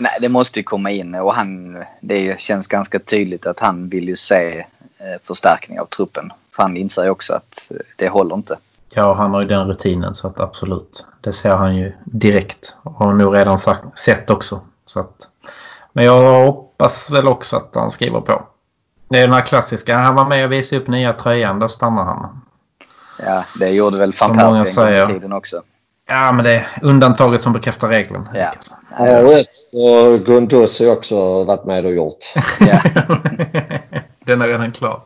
[0.00, 4.08] Nej, det måste ju komma in och han, det känns ganska tydligt att han vill
[4.08, 4.58] ju se
[4.98, 6.32] eh, förstärkning av truppen.
[6.56, 8.58] För han inser ju också att eh, det håller inte.
[8.90, 11.06] Ja, han har ju den rutinen så att absolut.
[11.20, 12.76] Det ser han ju direkt.
[12.82, 14.60] Och har nog redan sagt, sett också.
[14.84, 15.28] Så att,
[15.92, 18.42] men jag hoppas väl också att han skriver på.
[19.08, 19.96] Det är den här klassiska.
[19.96, 21.58] Han var med och visade upp nya tröjan.
[21.58, 22.40] Då stannar han.
[23.18, 25.62] Ja, det gjorde väl Persie en gång i tiden också.
[26.10, 28.28] Ja, men det är undantaget som bekräftar regeln.
[28.34, 28.52] Ja.
[28.90, 29.46] Har rätt.
[29.72, 32.18] Och Gundus har också varit med och gjort.
[32.60, 32.82] ja.
[34.24, 35.02] den är redan klar.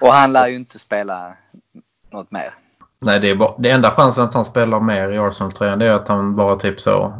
[0.00, 1.36] Och han lär ju inte spela
[2.12, 2.54] något mer.
[2.98, 6.08] Nej, det, är bara, det enda chansen att han spelar mer i Arsenal-tröjan är att
[6.08, 7.12] han bara typ så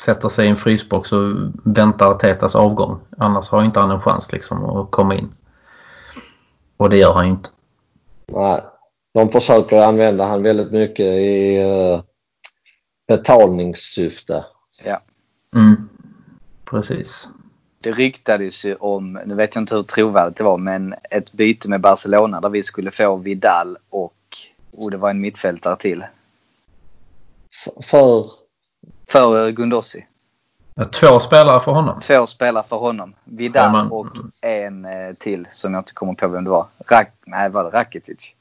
[0.00, 1.34] sätter sig i en frysbox och
[1.64, 3.00] väntar Tetas avgång.
[3.18, 5.32] Annars har inte han en chans liksom att komma in.
[6.76, 7.50] Och det gör han ju inte.
[8.26, 8.60] Nej.
[9.14, 12.00] De försöker använda han väldigt mycket i uh,
[13.08, 14.44] betalningssyfte.
[14.84, 15.00] Ja.
[15.54, 15.88] Mm.
[16.64, 17.28] Precis.
[17.80, 21.68] Det ryktades ju om, nu vet jag inte hur trovärdigt det var, men ett byte
[21.68, 24.14] med Barcelona där vi skulle få Vidal och,
[24.76, 26.04] och det var en mittfältare till.
[27.66, 28.30] F- för
[29.08, 30.06] För Gundossi.
[30.74, 32.00] Ja, Två spelare för honom.
[32.00, 33.14] Två spelare för honom.
[33.24, 34.06] Vidal Ja, men- och
[34.40, 36.66] en eh, till som jag inte kommer på vem det var.
[36.90, 38.34] Rak, nej, var det Rakitic?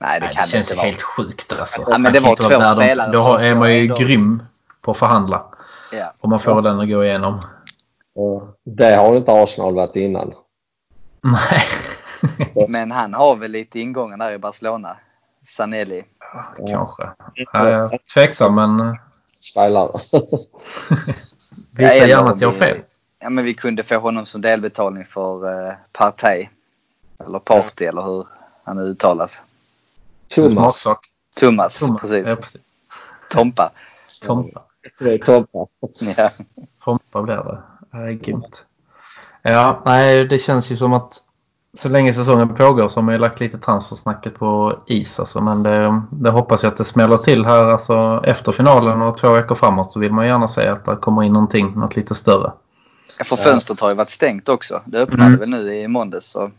[0.00, 0.86] Nej, det Nej, kan det känns inte ju vara.
[0.86, 1.84] helt sjukt alltså.
[1.90, 4.42] Ja, men det var två spelare Då är man ju ändå- grym
[4.80, 5.44] på att förhandla.
[5.92, 6.12] Ja.
[6.20, 7.40] Om man får den att gå igenom.
[8.14, 10.34] och det har inte Arsenal varit innan.
[11.22, 11.64] Nej.
[12.68, 14.96] Men han har väl lite ingångar där i Barcelona.
[15.46, 16.04] Sanelli.
[16.68, 17.02] Kanske.
[17.34, 19.90] Ja, jag är tveksam men Spelare.
[21.70, 22.78] visa eller gärna att jag har fel.
[23.18, 26.48] Ja, men vi kunde få honom som delbetalning för uh, Partey.
[27.26, 28.26] Eller Party eller hur
[28.64, 29.42] han uttalas.
[30.34, 30.86] Thomas.
[31.40, 32.00] Thomas, Thomas.
[32.00, 32.28] precis.
[32.28, 32.60] Ja, precis.
[33.30, 33.70] Tompa.
[34.26, 34.62] Tompa.
[34.98, 35.66] Det är Tompa.
[36.16, 36.30] Ja.
[36.84, 37.62] Tompa blir det.
[37.92, 38.66] Det är grymt.
[39.42, 41.22] Ja, nej det känns ju som att
[41.74, 45.20] så länge säsongen pågår så har man ju lagt lite transfersnacket på is.
[45.20, 49.16] Alltså, men det, det hoppas jag att det smäller till här alltså, efter finalen och
[49.16, 52.14] två veckor framåt så vill man gärna se att det kommer in någonting, något lite
[52.14, 52.52] större.
[53.18, 54.82] Ja, För fönstret har ju varit stängt också.
[54.84, 55.38] Det öppnade Mm.
[55.40, 56.26] väl nu i måndags.
[56.26, 56.50] Så.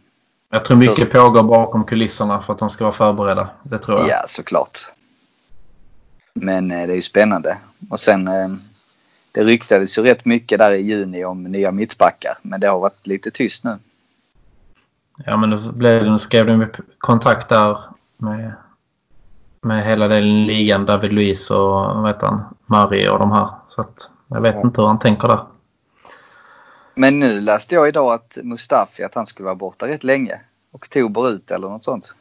[0.53, 3.49] Jag tror mycket Just- pågår bakom kulisserna för att de ska vara förberedda.
[3.63, 4.07] Det tror jag.
[4.09, 4.79] Ja, såklart.
[6.33, 7.57] Men eh, det är ju spännande.
[7.89, 8.49] Och sen eh,
[9.31, 12.37] det ryktades ju rätt mycket där i juni om nya mittbackar.
[12.41, 13.77] Men det har varit lite tyst nu.
[15.25, 16.65] Ja men nu, blev, skrev de
[16.97, 17.77] kontakt där
[18.17, 18.53] med,
[19.61, 20.85] med hela den ligan.
[20.85, 23.49] David Luiz och vad heter han, Mari och de här.
[23.67, 24.61] Så att jag vet Ja.
[24.61, 25.45] inte hur han tänker där.
[27.01, 30.39] Men nu läste jag idag att Mustafi att han skulle vara borta rätt länge.
[30.71, 32.13] Oktober ut eller något sånt.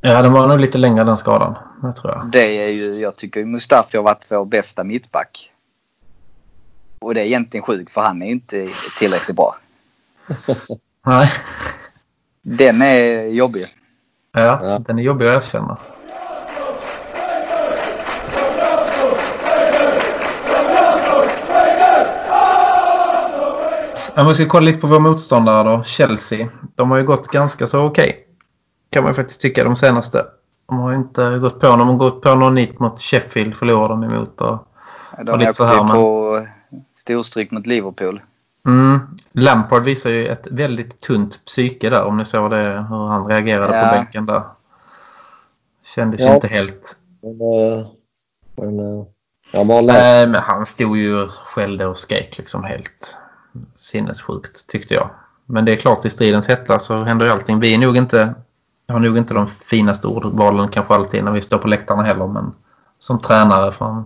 [0.00, 1.54] Ja den var nog lite längre den skadan.
[1.82, 2.26] Det tror jag.
[2.26, 5.52] Det är ju, jag tycker Mustafi har varit vår bästa mittback.
[6.98, 9.56] Och det är egentligen sjukt för han är inte tillräckligt bra.
[11.06, 11.32] Nej.
[12.42, 13.64] Den är jobbig.
[14.32, 14.78] Ja, Ja.
[14.78, 15.78] den är jobbig att erkänna.
[24.16, 25.84] Om vi ska kolla lite på våra motståndare då.
[25.84, 26.48] Chelsea.
[26.74, 28.26] De har ju gått ganska så okej.
[28.90, 30.26] Kan man ju faktiskt tycka de senaste.
[30.68, 31.66] De har ju inte gått på.
[31.68, 33.56] De har gått på någon nit mot Sheffield.
[33.56, 34.40] Förlorade de emot.
[34.40, 34.58] Och,
[35.24, 36.46] De Och lite så här, ju men- på
[36.98, 38.20] storstryk mot Liverpool.
[38.66, 39.00] mm,
[39.32, 42.04] Lampard visar ju ett väldigt tunt psyke där.
[42.04, 42.86] Om ni såg det.
[42.90, 43.84] Hur han reagerade Ja.
[43.88, 44.42] på bänken där.
[45.94, 46.34] Kändes ju Ja.
[46.34, 47.86] inte helt Men, eh,
[48.56, 49.86] men eh, läst.
[49.86, 53.18] Nej, men han stod ju och skällde och skrek liksom helt
[53.76, 55.10] sinnessjukt tyckte jag.
[55.46, 57.60] Men det är klart i stridens hetta så händer ju allting.
[57.60, 58.34] Vi är nog inte,
[58.88, 62.26] har nog inte de finaste ordvalen kanske alltid när vi står på läktarna heller.
[62.26, 62.52] Men
[62.98, 64.04] som tränare från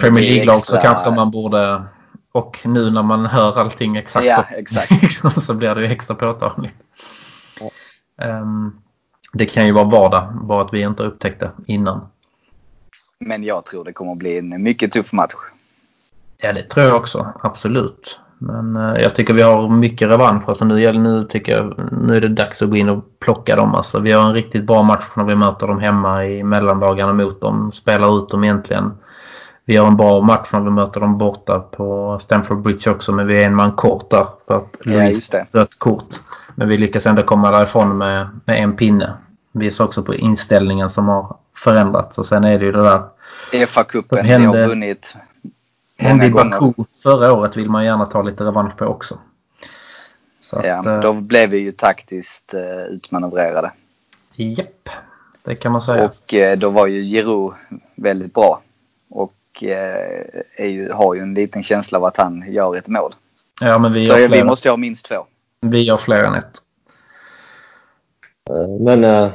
[0.00, 1.82] Premier League-lag så extra- kanske man borde
[2.32, 4.90] och nu när man hör allting exakt, Ja, exakt.
[5.02, 6.74] liksom, så blir det ju extra påtagligt.
[7.60, 7.70] Ja.
[8.24, 8.72] Ehm,
[9.32, 12.06] det kan ju vara vardag, bara att vi inte har upptäckt det innan.
[13.18, 15.34] Men jag tror det kommer bli en mycket tuff match.
[16.42, 17.32] Ja, det tror jag också.
[17.42, 18.20] Absolut.
[18.38, 20.48] Men eh, jag tycker vi har mycket revansch.
[20.48, 23.56] Alltså nu, gäller, nu tycker jag nu är det dags att gå in och plocka
[23.56, 23.74] dem.
[23.74, 27.40] Alltså, vi har en riktigt bra match när vi möter dem hemma i mellandagarna mot
[27.40, 27.72] dem.
[27.72, 28.92] Spelar ut dem egentligen.
[29.64, 33.12] Vi vi gör en bra match när vi möter dem borta på Stamford Bridge också.
[33.12, 35.58] Men vi är en man kort där för att Ja, Louise det.
[35.58, 36.14] rött kort.
[36.54, 39.12] Men vi lyckas ändå komma därifrån med, med en pinne.
[39.52, 42.18] Visar också på inställningen som har förändrats.
[42.18, 43.02] Och sen är det ju det där
[43.66, 45.16] FA-cupen, Som vi har vunnit
[46.02, 46.60] hände många i gånger.
[46.60, 49.18] Baku förra året vill man gärna ta lite revansch på också.
[50.40, 53.72] Så att, Ja, eh, då blev vi ju taktiskt eh, utmanövrerade.
[54.34, 54.88] Japp,
[55.44, 56.04] det kan man säga.
[56.04, 57.54] Och eh, då var ju Giroud
[57.96, 58.62] väldigt bra.
[59.10, 60.24] Och eh,
[60.56, 63.14] är ju, har ju en liten känsla av att han gör ett mål.
[63.60, 65.26] ja, men vi Så gör, vi fler, måste ha minst två.
[65.60, 66.58] vi gör fler än ett.
[68.80, 69.30] Men eh,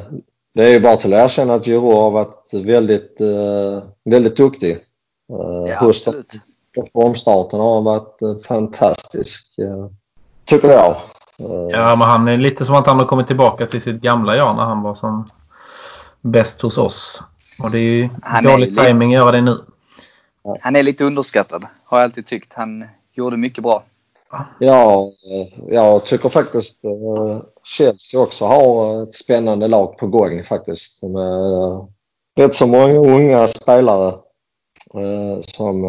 [0.53, 3.17] det är ju bara till att erkänna att Giroud har varit väldigt,
[4.05, 4.77] väldigt duktig.
[5.67, 6.33] Ja, absolut.
[6.93, 9.57] På omstarten har han varit eh, fantastisk.
[9.59, 9.87] eh,
[10.45, 10.89] Tycker jag.
[11.39, 14.35] Eh, Ja, men han är lite som att han har kommit tillbaka till sitt gamla
[14.35, 15.25] jag när han var som
[16.21, 17.23] bäst hos oss.
[17.63, 19.57] Och det är ju Han dålig lite- timing att göra det nu.
[20.61, 22.53] Han är lite underskattad, har jag alltid tyckt.
[22.53, 23.83] Han gjorde mycket bra.
[24.59, 25.11] Ja,
[25.67, 26.79] jag tycker faktiskt
[27.63, 31.03] Chelsea också har ett spännande lag på gång faktiskt.
[31.03, 31.87] Med
[32.37, 34.13] rätt så många unga spelare
[35.41, 35.85] som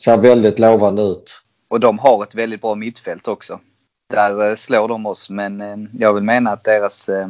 [0.00, 1.40] ser väldigt lovande ut.
[1.68, 3.60] Och de har ett väldigt bra mittfält också.
[4.08, 7.28] Där eh, slår de oss, men eh, jag vill mena att deras eh,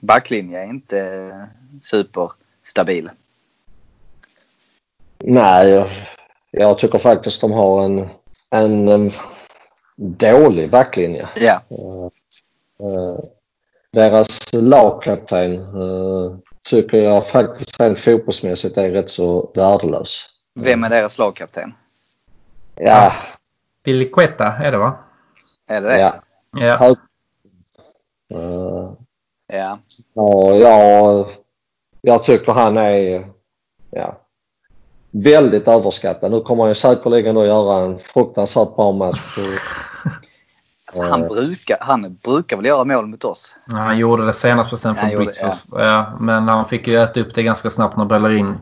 [0.00, 1.48] backlinje är inte
[1.82, 3.10] superstabil.
[5.18, 5.88] Nej, jag,
[6.50, 8.08] jag tycker faktiskt de har en,
[8.50, 9.10] en, em,
[9.96, 11.28] dålig backlinje.
[11.36, 11.62] Ja,
[13.92, 15.60] deras lagkapten
[16.62, 20.26] tycker jag faktiskt rent fotbollsmässigt är rätt så värdelös.
[20.54, 21.72] vem är deras lagkapten?
[22.80, 23.12] Ja,
[23.84, 24.96] Billy Quetta är det va?
[25.66, 25.98] Är det det?
[26.00, 26.14] ja.
[26.52, 26.86] Ja.
[28.34, 28.90] Eh,
[29.52, 29.78] Ja.
[30.14, 31.26] ja, jag,
[32.02, 33.26] jag tycker han är
[33.90, 34.16] ja,
[35.10, 36.30] väldigt överskattad.
[36.30, 39.38] Nu kommer han säkerligen att göra en fruktansvärt bra match.
[40.86, 43.54] Alltså, han, brukar, han brukar väl göra mål mot oss?
[43.66, 45.52] Ja, Han gjorde det senast på Stamford Han gjorde- Bridge.
[45.70, 46.16] Ja.
[46.20, 48.58] men han fick ju äta upp det ganska snabbt när Bellerin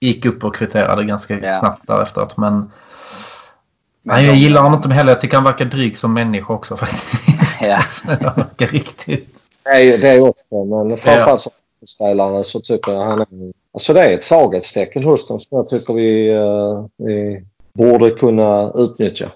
[0.00, 1.52] gick upp och kvitterade ganska Ja.
[1.54, 2.36] snabbt därefteråt.
[2.36, 2.70] Men, Men
[4.08, 5.12] nej, jag de- gillar honom inte heller.
[5.12, 7.62] Jag tycker han verkar dryg som människa också faktiskt.
[7.62, 7.82] Ja.
[8.06, 9.34] han verkar riktigt...
[9.62, 11.52] Det är ju det också, men framförallt som
[11.86, 13.26] spelare så tycker jag han är...
[13.74, 18.72] Alltså det är ett svaghetstecken hos dem som jag tycker vi, eh, vi borde kunna
[18.74, 19.28] utnyttja.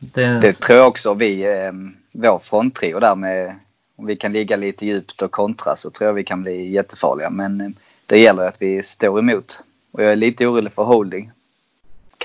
[0.00, 1.72] Det, Det tror jag också vi, eh,
[2.12, 3.58] vår fronttrio där med,
[3.98, 7.30] om vi kan ligga lite djupt och kontra så tror jag vi kan bli jättefarliga.
[7.30, 7.68] Men eh,
[8.06, 9.58] det gäller att vi står emot.
[9.92, 11.30] Och jag är lite orolig för holding.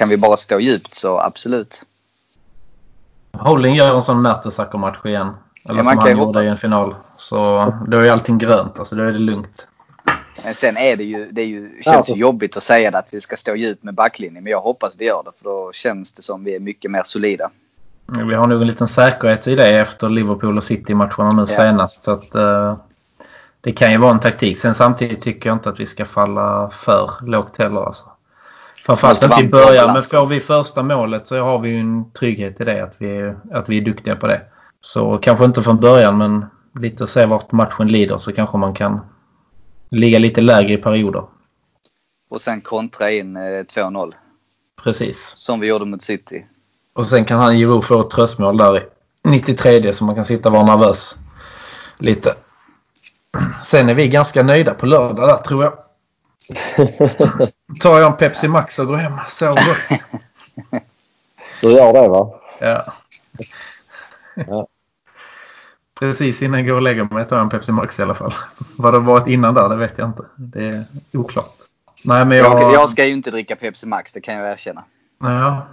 [0.01, 1.81] Kan vi bara stå djupt så absolut.
[3.33, 5.27] Holding gör en sån Mertesacker-match igen.
[5.69, 6.43] Eller Ja, som han gjorde hoppas.
[6.43, 6.95] i en final.
[7.17, 8.79] Så då är allting grönt.
[8.79, 9.67] Alltså då är det lugnt.
[10.43, 12.97] Men sen är det ju, det är ju, känns alltså- ju jobbigt att säga det
[12.97, 14.43] att vi ska stå djupt med backlinjen.
[14.43, 17.01] Men jag hoppas vi gör det för då känns det som vi är mycket mer
[17.05, 17.49] solida.
[18.27, 21.45] Vi har nog en liten säkerhet i det efter Liverpool och City-matcherna nu Ja.
[21.45, 22.03] senast.
[22.03, 22.75] Så att, eh,
[23.61, 24.59] det kan ju vara en taktik.
[24.59, 27.81] Sen samtidigt tycker jag inte att vi ska falla för lågt heller.
[27.85, 28.05] Alltså.
[28.85, 29.93] Framförallt inte i början.
[29.93, 32.83] Men får vi första målet så har vi ju en trygghet i det.
[32.83, 34.41] Att vi, är- att vi är duktiga på det.
[34.81, 36.45] Så kanske inte från början men
[36.79, 38.99] lite se vart matchen lider så kanske man kan
[39.89, 41.23] ligga lite lägre i perioder.
[42.29, 44.13] Och sen kontra in eh, 2-0.
[44.83, 45.35] Precis.
[45.37, 46.45] Som vi gjorde mot City.
[46.93, 48.81] Och sen kan han Giroud få ett tröstmål där i
[49.23, 51.15] 93 så man kan sitta och vara nervös
[51.97, 52.33] lite.
[53.63, 55.73] Sen är vi ganska nöjda på lördag där tror jag.
[57.79, 59.13] Tar jag en Pepsi Max och går hem.
[59.27, 59.99] Så gott.
[61.61, 62.39] Du gör det va?
[62.59, 62.83] Ja.
[64.35, 64.67] Ja.
[65.99, 68.33] Precis innan jag går och lägger mig tar jag en Pepsi Max i alla fall.
[68.77, 70.23] Vad det varit innan där det vet jag inte.
[70.35, 71.55] Det är oklart.
[72.05, 72.61] Nej men jag...
[72.61, 74.83] Jag, jag ska ju inte dricka Pepsi Max, det kan jag erkänna.
[75.19, 75.67] Ja.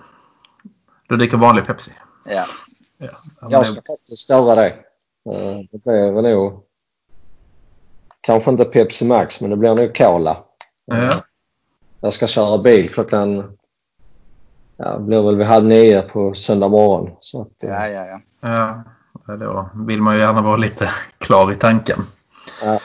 [1.08, 1.92] Du dricker vanlig Pepsi?
[2.24, 2.44] Ja.
[2.98, 3.08] Ja.
[3.40, 4.68] Men Jag ska faktiskt göra det.
[4.68, 6.62] Eh, Det blir väl nog
[8.20, 10.36] kanske inte Pepsi Max men det blir nog Cola.
[10.90, 11.10] Ja.
[12.00, 13.44] Jag ska köra bil klockan
[14.76, 17.10] ja, det blir väl vid halv nio på söndag morgon.
[17.20, 18.20] Så att, eh, Ja, ja, ja.
[18.40, 18.82] Ja,
[19.26, 22.00] ja, då vill man ju gärna vara lite klar i tanken.
[22.62, 22.78] Ja.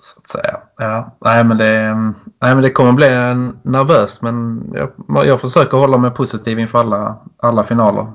[0.00, 0.60] Så att säga.
[0.76, 1.94] Ja, nej, men det,
[2.40, 6.78] nej, men det kommer bli en- nervöst men jag, jag försöker hålla mig positiv inför
[6.78, 8.12] alla, alla finaler.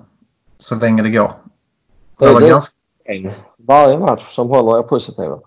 [0.57, 1.31] Så länge det går.
[2.19, 5.39] Det Det är ganska, en varje match som håller er positiva.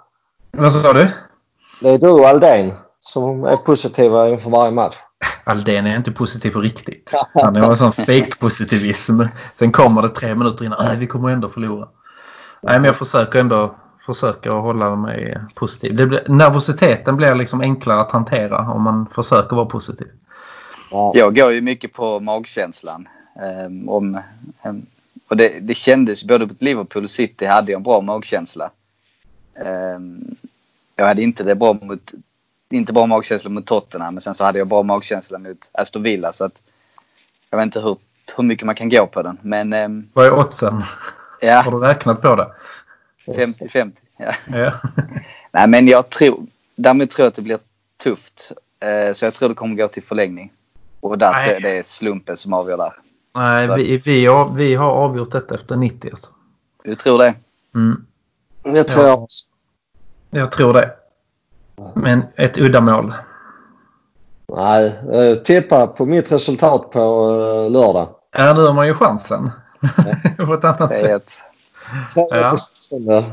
[0.51, 1.09] vad sa du?
[1.81, 4.97] Det är du och Aldén som är positiva inför varje match.
[5.45, 7.15] Aldén är inte positiv på riktigt.
[7.35, 9.21] Han är en sån fake-positivism.
[9.59, 10.85] Sen kommer det tre minuter innan.
[10.85, 11.89] Nej, vi kommer ändå förlora.
[12.63, 13.75] Nej, men jag försöker ändå
[14.07, 15.97] försöker hålla mig positiv.
[15.97, 20.09] Det blir, nervositeten blir liksom enklare att hantera om man försöker vara positiv.
[20.91, 21.13] Ja.
[21.15, 23.09] Jag går ju mycket på magkänslan.
[23.67, 24.21] Um, om,
[24.63, 24.87] um,
[25.29, 28.71] och det, det kändes både mot Liverpool och City hade jag en bra magkänsla.
[29.97, 30.37] Um,
[30.97, 32.13] jag hade inte det bra mot,
[32.71, 36.33] inte bra magkänsla mot Tottenham men sen så hade jag bra magkänsla mot Aston Villa
[36.33, 36.59] så att
[37.51, 37.97] jag vet inte hur,
[38.37, 40.75] hur mycket man kan gå på den men um, Vad är oddsen?
[40.75, 42.53] Har ja, du räknat på det?
[43.27, 43.93] 50-50.
[44.17, 44.35] Ja.
[44.49, 44.73] Ja.
[45.53, 46.47] Nej men jag tror,
[46.77, 47.59] därmed tror jag att det blir
[47.97, 48.53] tufft.
[48.81, 50.53] Eh, så jag tror det kommer gå till förlängning.
[51.01, 51.45] Och där Nej.
[51.45, 52.93] tror jag det är slumpen som avgör där.
[53.35, 56.33] Nej, Så vi, vi, har, vi har avgjort detta efter 90 alltså.
[56.85, 57.35] Du tror det?
[57.75, 58.07] Mm.
[58.63, 59.11] Jag tror Ja.
[59.11, 59.45] jag också.
[60.31, 60.91] Jag tror det.
[61.95, 63.15] Men ett uddamål.
[64.57, 68.09] Nej, eh, tippa på mitt resultat på eh, lördag.
[68.37, 69.51] Ja, nu har man ju chansen.
[70.37, 71.31] på ett annat sätt.
[72.15, 72.29] Ja.
[72.31, 72.57] Ja.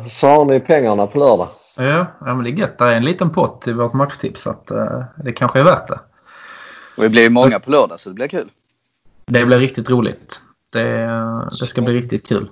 [0.07, 1.47] Så har ni pengarna på lördag.
[1.77, 2.77] Ja, ja, men det är gött.
[2.77, 4.41] Det är en liten pott i vårt matchtips.
[4.41, 5.99] Så att, eh, det kanske är värt det.
[6.97, 8.51] och vi blir ju många på lördag så det blir kul.
[9.25, 10.41] Det blir riktigt roligt.
[10.73, 11.09] Det,
[11.59, 12.49] det ska bli riktigt kul.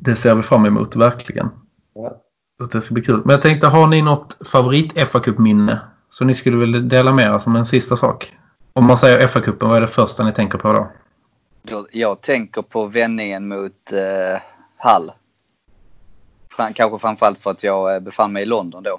[0.00, 1.50] Det ser vi fram emot, verkligen.
[1.94, 2.22] Ja.
[2.58, 3.22] Så att det ska bli kul.
[3.24, 5.80] Men jag tänkte, har ni något favorit fa minne
[6.10, 8.36] Så ni skulle vilja dela med er som en sista sak?
[8.72, 10.92] Om man säger FA-cupen, vad är det första ni tänker på då?
[11.62, 14.40] Jag, jag tänker på vändningen mot eh,
[14.78, 15.12] Hull.
[16.50, 18.98] Fram, kanske framförallt för att jag eh, befann mig i London då.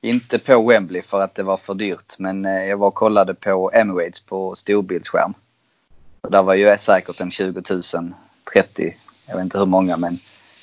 [0.00, 3.34] Inte på Wembley för att det var för dyrt men eh, jag var och kollade
[3.34, 5.34] på Emirates på storbildsskärm.
[6.20, 7.82] Och där var ju säkert en 20 000,
[8.52, 8.94] 30,
[9.26, 10.12] jag vet inte hur många men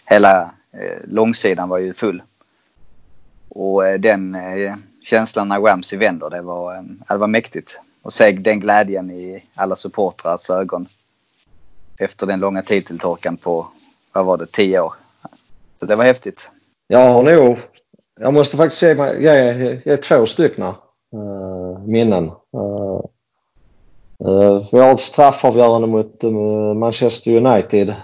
[0.05, 2.23] hela Eh, långsidan var ju full.
[3.49, 7.79] Och eh, den eh, känslan när Ramsey vänder, det var, det var mäktigt.
[8.01, 10.87] Och se den glädjen i alla supportrars ögon.
[11.97, 13.67] Efter den långa titeltorkan på,
[14.13, 14.93] vad var det, 10 år.
[15.79, 16.49] Så det var häftigt.
[16.87, 17.57] Jag har nog,
[18.19, 20.73] jag måste faktiskt ge, ge, ge två stycken uh,
[21.85, 22.31] minnen.
[22.57, 23.01] Uh,
[24.27, 26.23] uh, vi har ett straffavgörande mot
[26.75, 27.95] Manchester United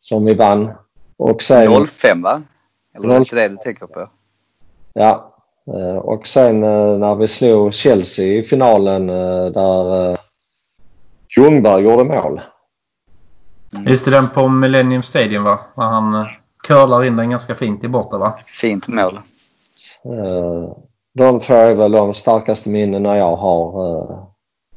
[0.00, 0.70] som vi vann.
[1.18, 2.42] Och sen, 05 va?
[2.94, 4.10] Eller är det inte det du tänker på?
[4.92, 5.34] ja,
[5.74, 10.18] eh, och sen eh, när vi slog Chelsea i finalen eh, där
[11.36, 12.40] Ljungberg gjorde mål.
[13.86, 15.60] Just det, den på Millennium Stadium va?
[15.76, 16.26] När han
[16.62, 18.38] curlar in den ganska fint i borta va?
[18.46, 19.20] Fint mål.
[21.14, 23.72] De två är väl de starkaste minnena jag har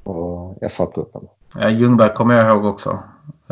[0.03, 1.27] på FA-cupen.
[1.55, 2.99] Ja, Ljungberg kommer jag ihåg också.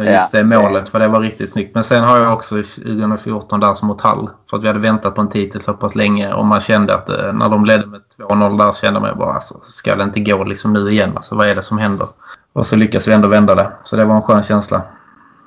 [0.04, 1.76] Just det målet, för det var riktigt snyggt.
[1.76, 4.30] Men sen har jag också i 2014 där som mot Hall.
[4.50, 7.10] För att vi hade väntat på en titel så pass länge och man kände att
[7.10, 10.44] eh, när de ledde med 2-0 där kände man bara alltså, ska det inte gå
[10.44, 11.12] liksom nu igen?
[11.16, 12.08] Alltså vad är det som händer?
[12.54, 13.72] Och så lyckas vi ändå vända det.
[13.84, 14.82] Så det var en skön känsla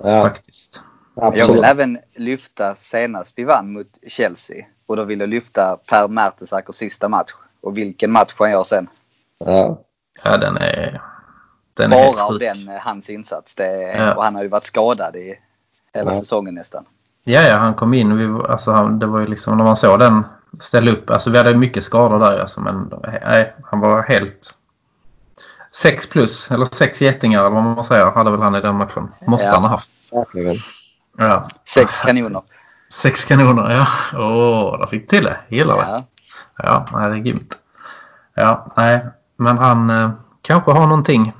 [0.03, 0.83] Ja, faktiskt.
[1.15, 1.57] Jag absolut.
[1.57, 4.67] vill även lyfta senast vi vann mot Chelsea.
[4.87, 7.31] Och då vill jag lyfta Per Mertesackers sista match.
[7.61, 8.89] Och vilken match han gör sen.
[9.39, 9.81] Ja.
[10.25, 11.03] Ja, den är,
[11.75, 13.55] den Bara av den, eh, hans insats.
[13.55, 14.15] Det, Ja.
[14.15, 15.35] Och han har ju varit skadad i
[15.95, 16.21] hela Ja.
[16.21, 16.85] säsongen nästan.
[17.25, 19.77] Ja, ja, han kom in och vi, alltså, han, det var ju liksom när man
[19.77, 20.27] såg den
[20.61, 21.11] ställa upp.
[21.11, 22.93] Alltså vi hade mycket skador där alltså, men
[23.23, 24.59] nej, han var helt...
[25.75, 29.09] Sex plus, eller sex getingar eller vad man säger, hade väl han i den matchen.
[29.27, 29.53] Måste Ja.
[29.55, 29.91] han ha haft.
[31.19, 31.49] Ja.
[31.65, 32.43] Sex kanoner.
[32.93, 33.87] Sex kanoner, ja.
[34.19, 35.37] Åh, där fick till det.
[35.49, 35.83] Gillar det.
[35.89, 36.05] Ja.
[36.59, 37.59] Ja, nej, det är grymt.
[38.35, 39.07] Ja, nej,
[39.37, 40.11] men han eh,
[40.43, 41.33] kanske har någonting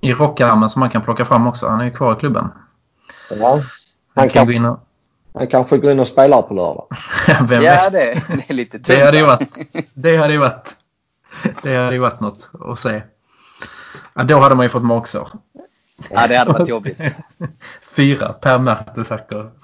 [0.00, 1.68] i rockarmen som man kan plocka fram också.
[1.68, 2.48] Han är ju kvar i klubben.
[3.30, 3.50] Ja.
[3.50, 3.62] Han
[4.14, 4.80] Han, kan gå kan, in och...
[5.34, 6.86] han kanske går in och spelar på lördag.
[7.48, 7.92] Vem Ja, vet?
[7.92, 8.86] det, det är lite tungt.
[8.86, 9.38] Det hade ju va?
[9.40, 9.58] varit,
[9.94, 10.76] det hade ju varit,
[11.62, 13.02] det hade ju varit något att se.
[14.14, 15.28] Ja, då hade man ju fått magsår.
[16.10, 17.00] Ja, det hade varit jobbigt.
[17.96, 19.50] Fyra per Mertesacker.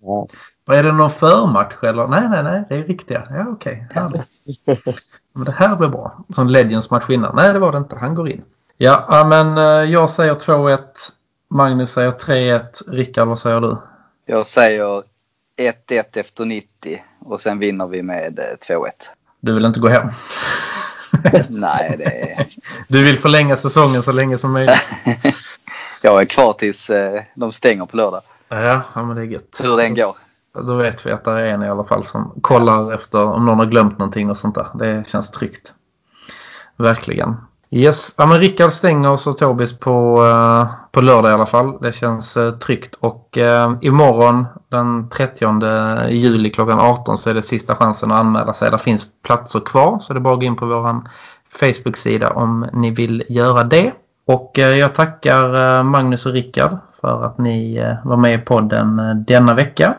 [0.00, 0.26] Ja.
[0.68, 2.06] Vad är det någon förmatch eller?
[2.06, 3.26] Nej, nej, nej, det är riktiga.
[3.30, 3.86] Ja, okej.
[5.32, 6.24] Men det här blir bra.
[6.34, 7.36] Som Legends match innan.
[7.36, 7.96] Nej, det var det inte.
[7.96, 8.42] Han går in.
[8.76, 10.78] Ja, men eh, jag säger 2-1.
[11.50, 12.62] Magnus säger 3-1.
[12.86, 13.76] Rickard, vad säger du?
[14.26, 15.02] Jag säger
[15.88, 18.90] 1-1 efter 90 och sen vinner vi med eh, 2-1.
[19.40, 20.08] Du vill inte gå hem?
[21.48, 22.46] Nej, det är...
[22.88, 24.92] Du vill förlänga säsongen så länge som möjligt?
[26.02, 28.20] Jag är kvar tills eh, de stänger på lördag.
[28.48, 29.60] Ja, ja men det är gött.
[29.62, 30.16] Hur den går.
[30.62, 33.58] Då vet vi att det är en i alla fall som kollar efter om någon
[33.58, 34.66] har glömt någonting och sånt där.
[34.74, 35.72] Det känns tryggt.
[36.76, 37.36] Verkligen.
[37.70, 41.78] Yes, ja, men Rickard stänger oss och Tobis på, eh, på lördag i alla fall.
[41.80, 42.94] Det känns uh, tryggt.
[43.00, 48.54] Och uh, imorgon den 30 juli klockan 18 så är det sista chansen att anmäla
[48.54, 48.70] sig.
[48.70, 51.02] Det finns platser kvar så det är bara att gå in på vår
[51.60, 53.92] Facebook-sida om ni vill göra det.
[54.26, 59.94] Och jag tackar Magnus och Rickard för att ni var med i podden denna vecka.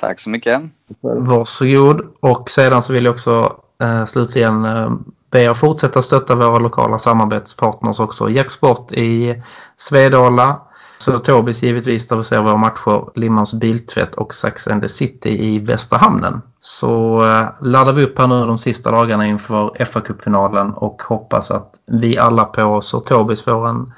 [0.00, 0.62] Tack så mycket.
[1.00, 2.06] Varsågod.
[2.20, 4.90] Och sedan så vill jag också eh, slutligen eh,
[5.30, 8.30] be er fortsätta stötta våra lokala samarbetspartners också.
[8.30, 9.42] Jacksport i
[9.76, 10.60] Svedala,
[10.98, 15.54] så Tobis givetvis där vi ser våra matcher Limmans Biltvätt och Sax and the City
[15.54, 16.42] i Västra Hamnen.
[16.60, 21.74] Så eh, laddar vi upp här nu de sista dagarna inför FA-cupfinalen och hoppas att
[21.86, 23.92] vi alla på oss Tobis får en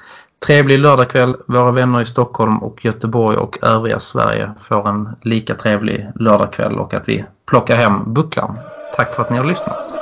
[0.45, 1.35] trevlig lördagkväll.
[1.45, 6.93] Våra vänner i Stockholm och Göteborg och övriga Sverige får en lika trevlig lördagkväll och
[6.93, 8.59] att vi plockar hem bucklan.
[8.95, 9.98] Tack för att ni har lyssnat.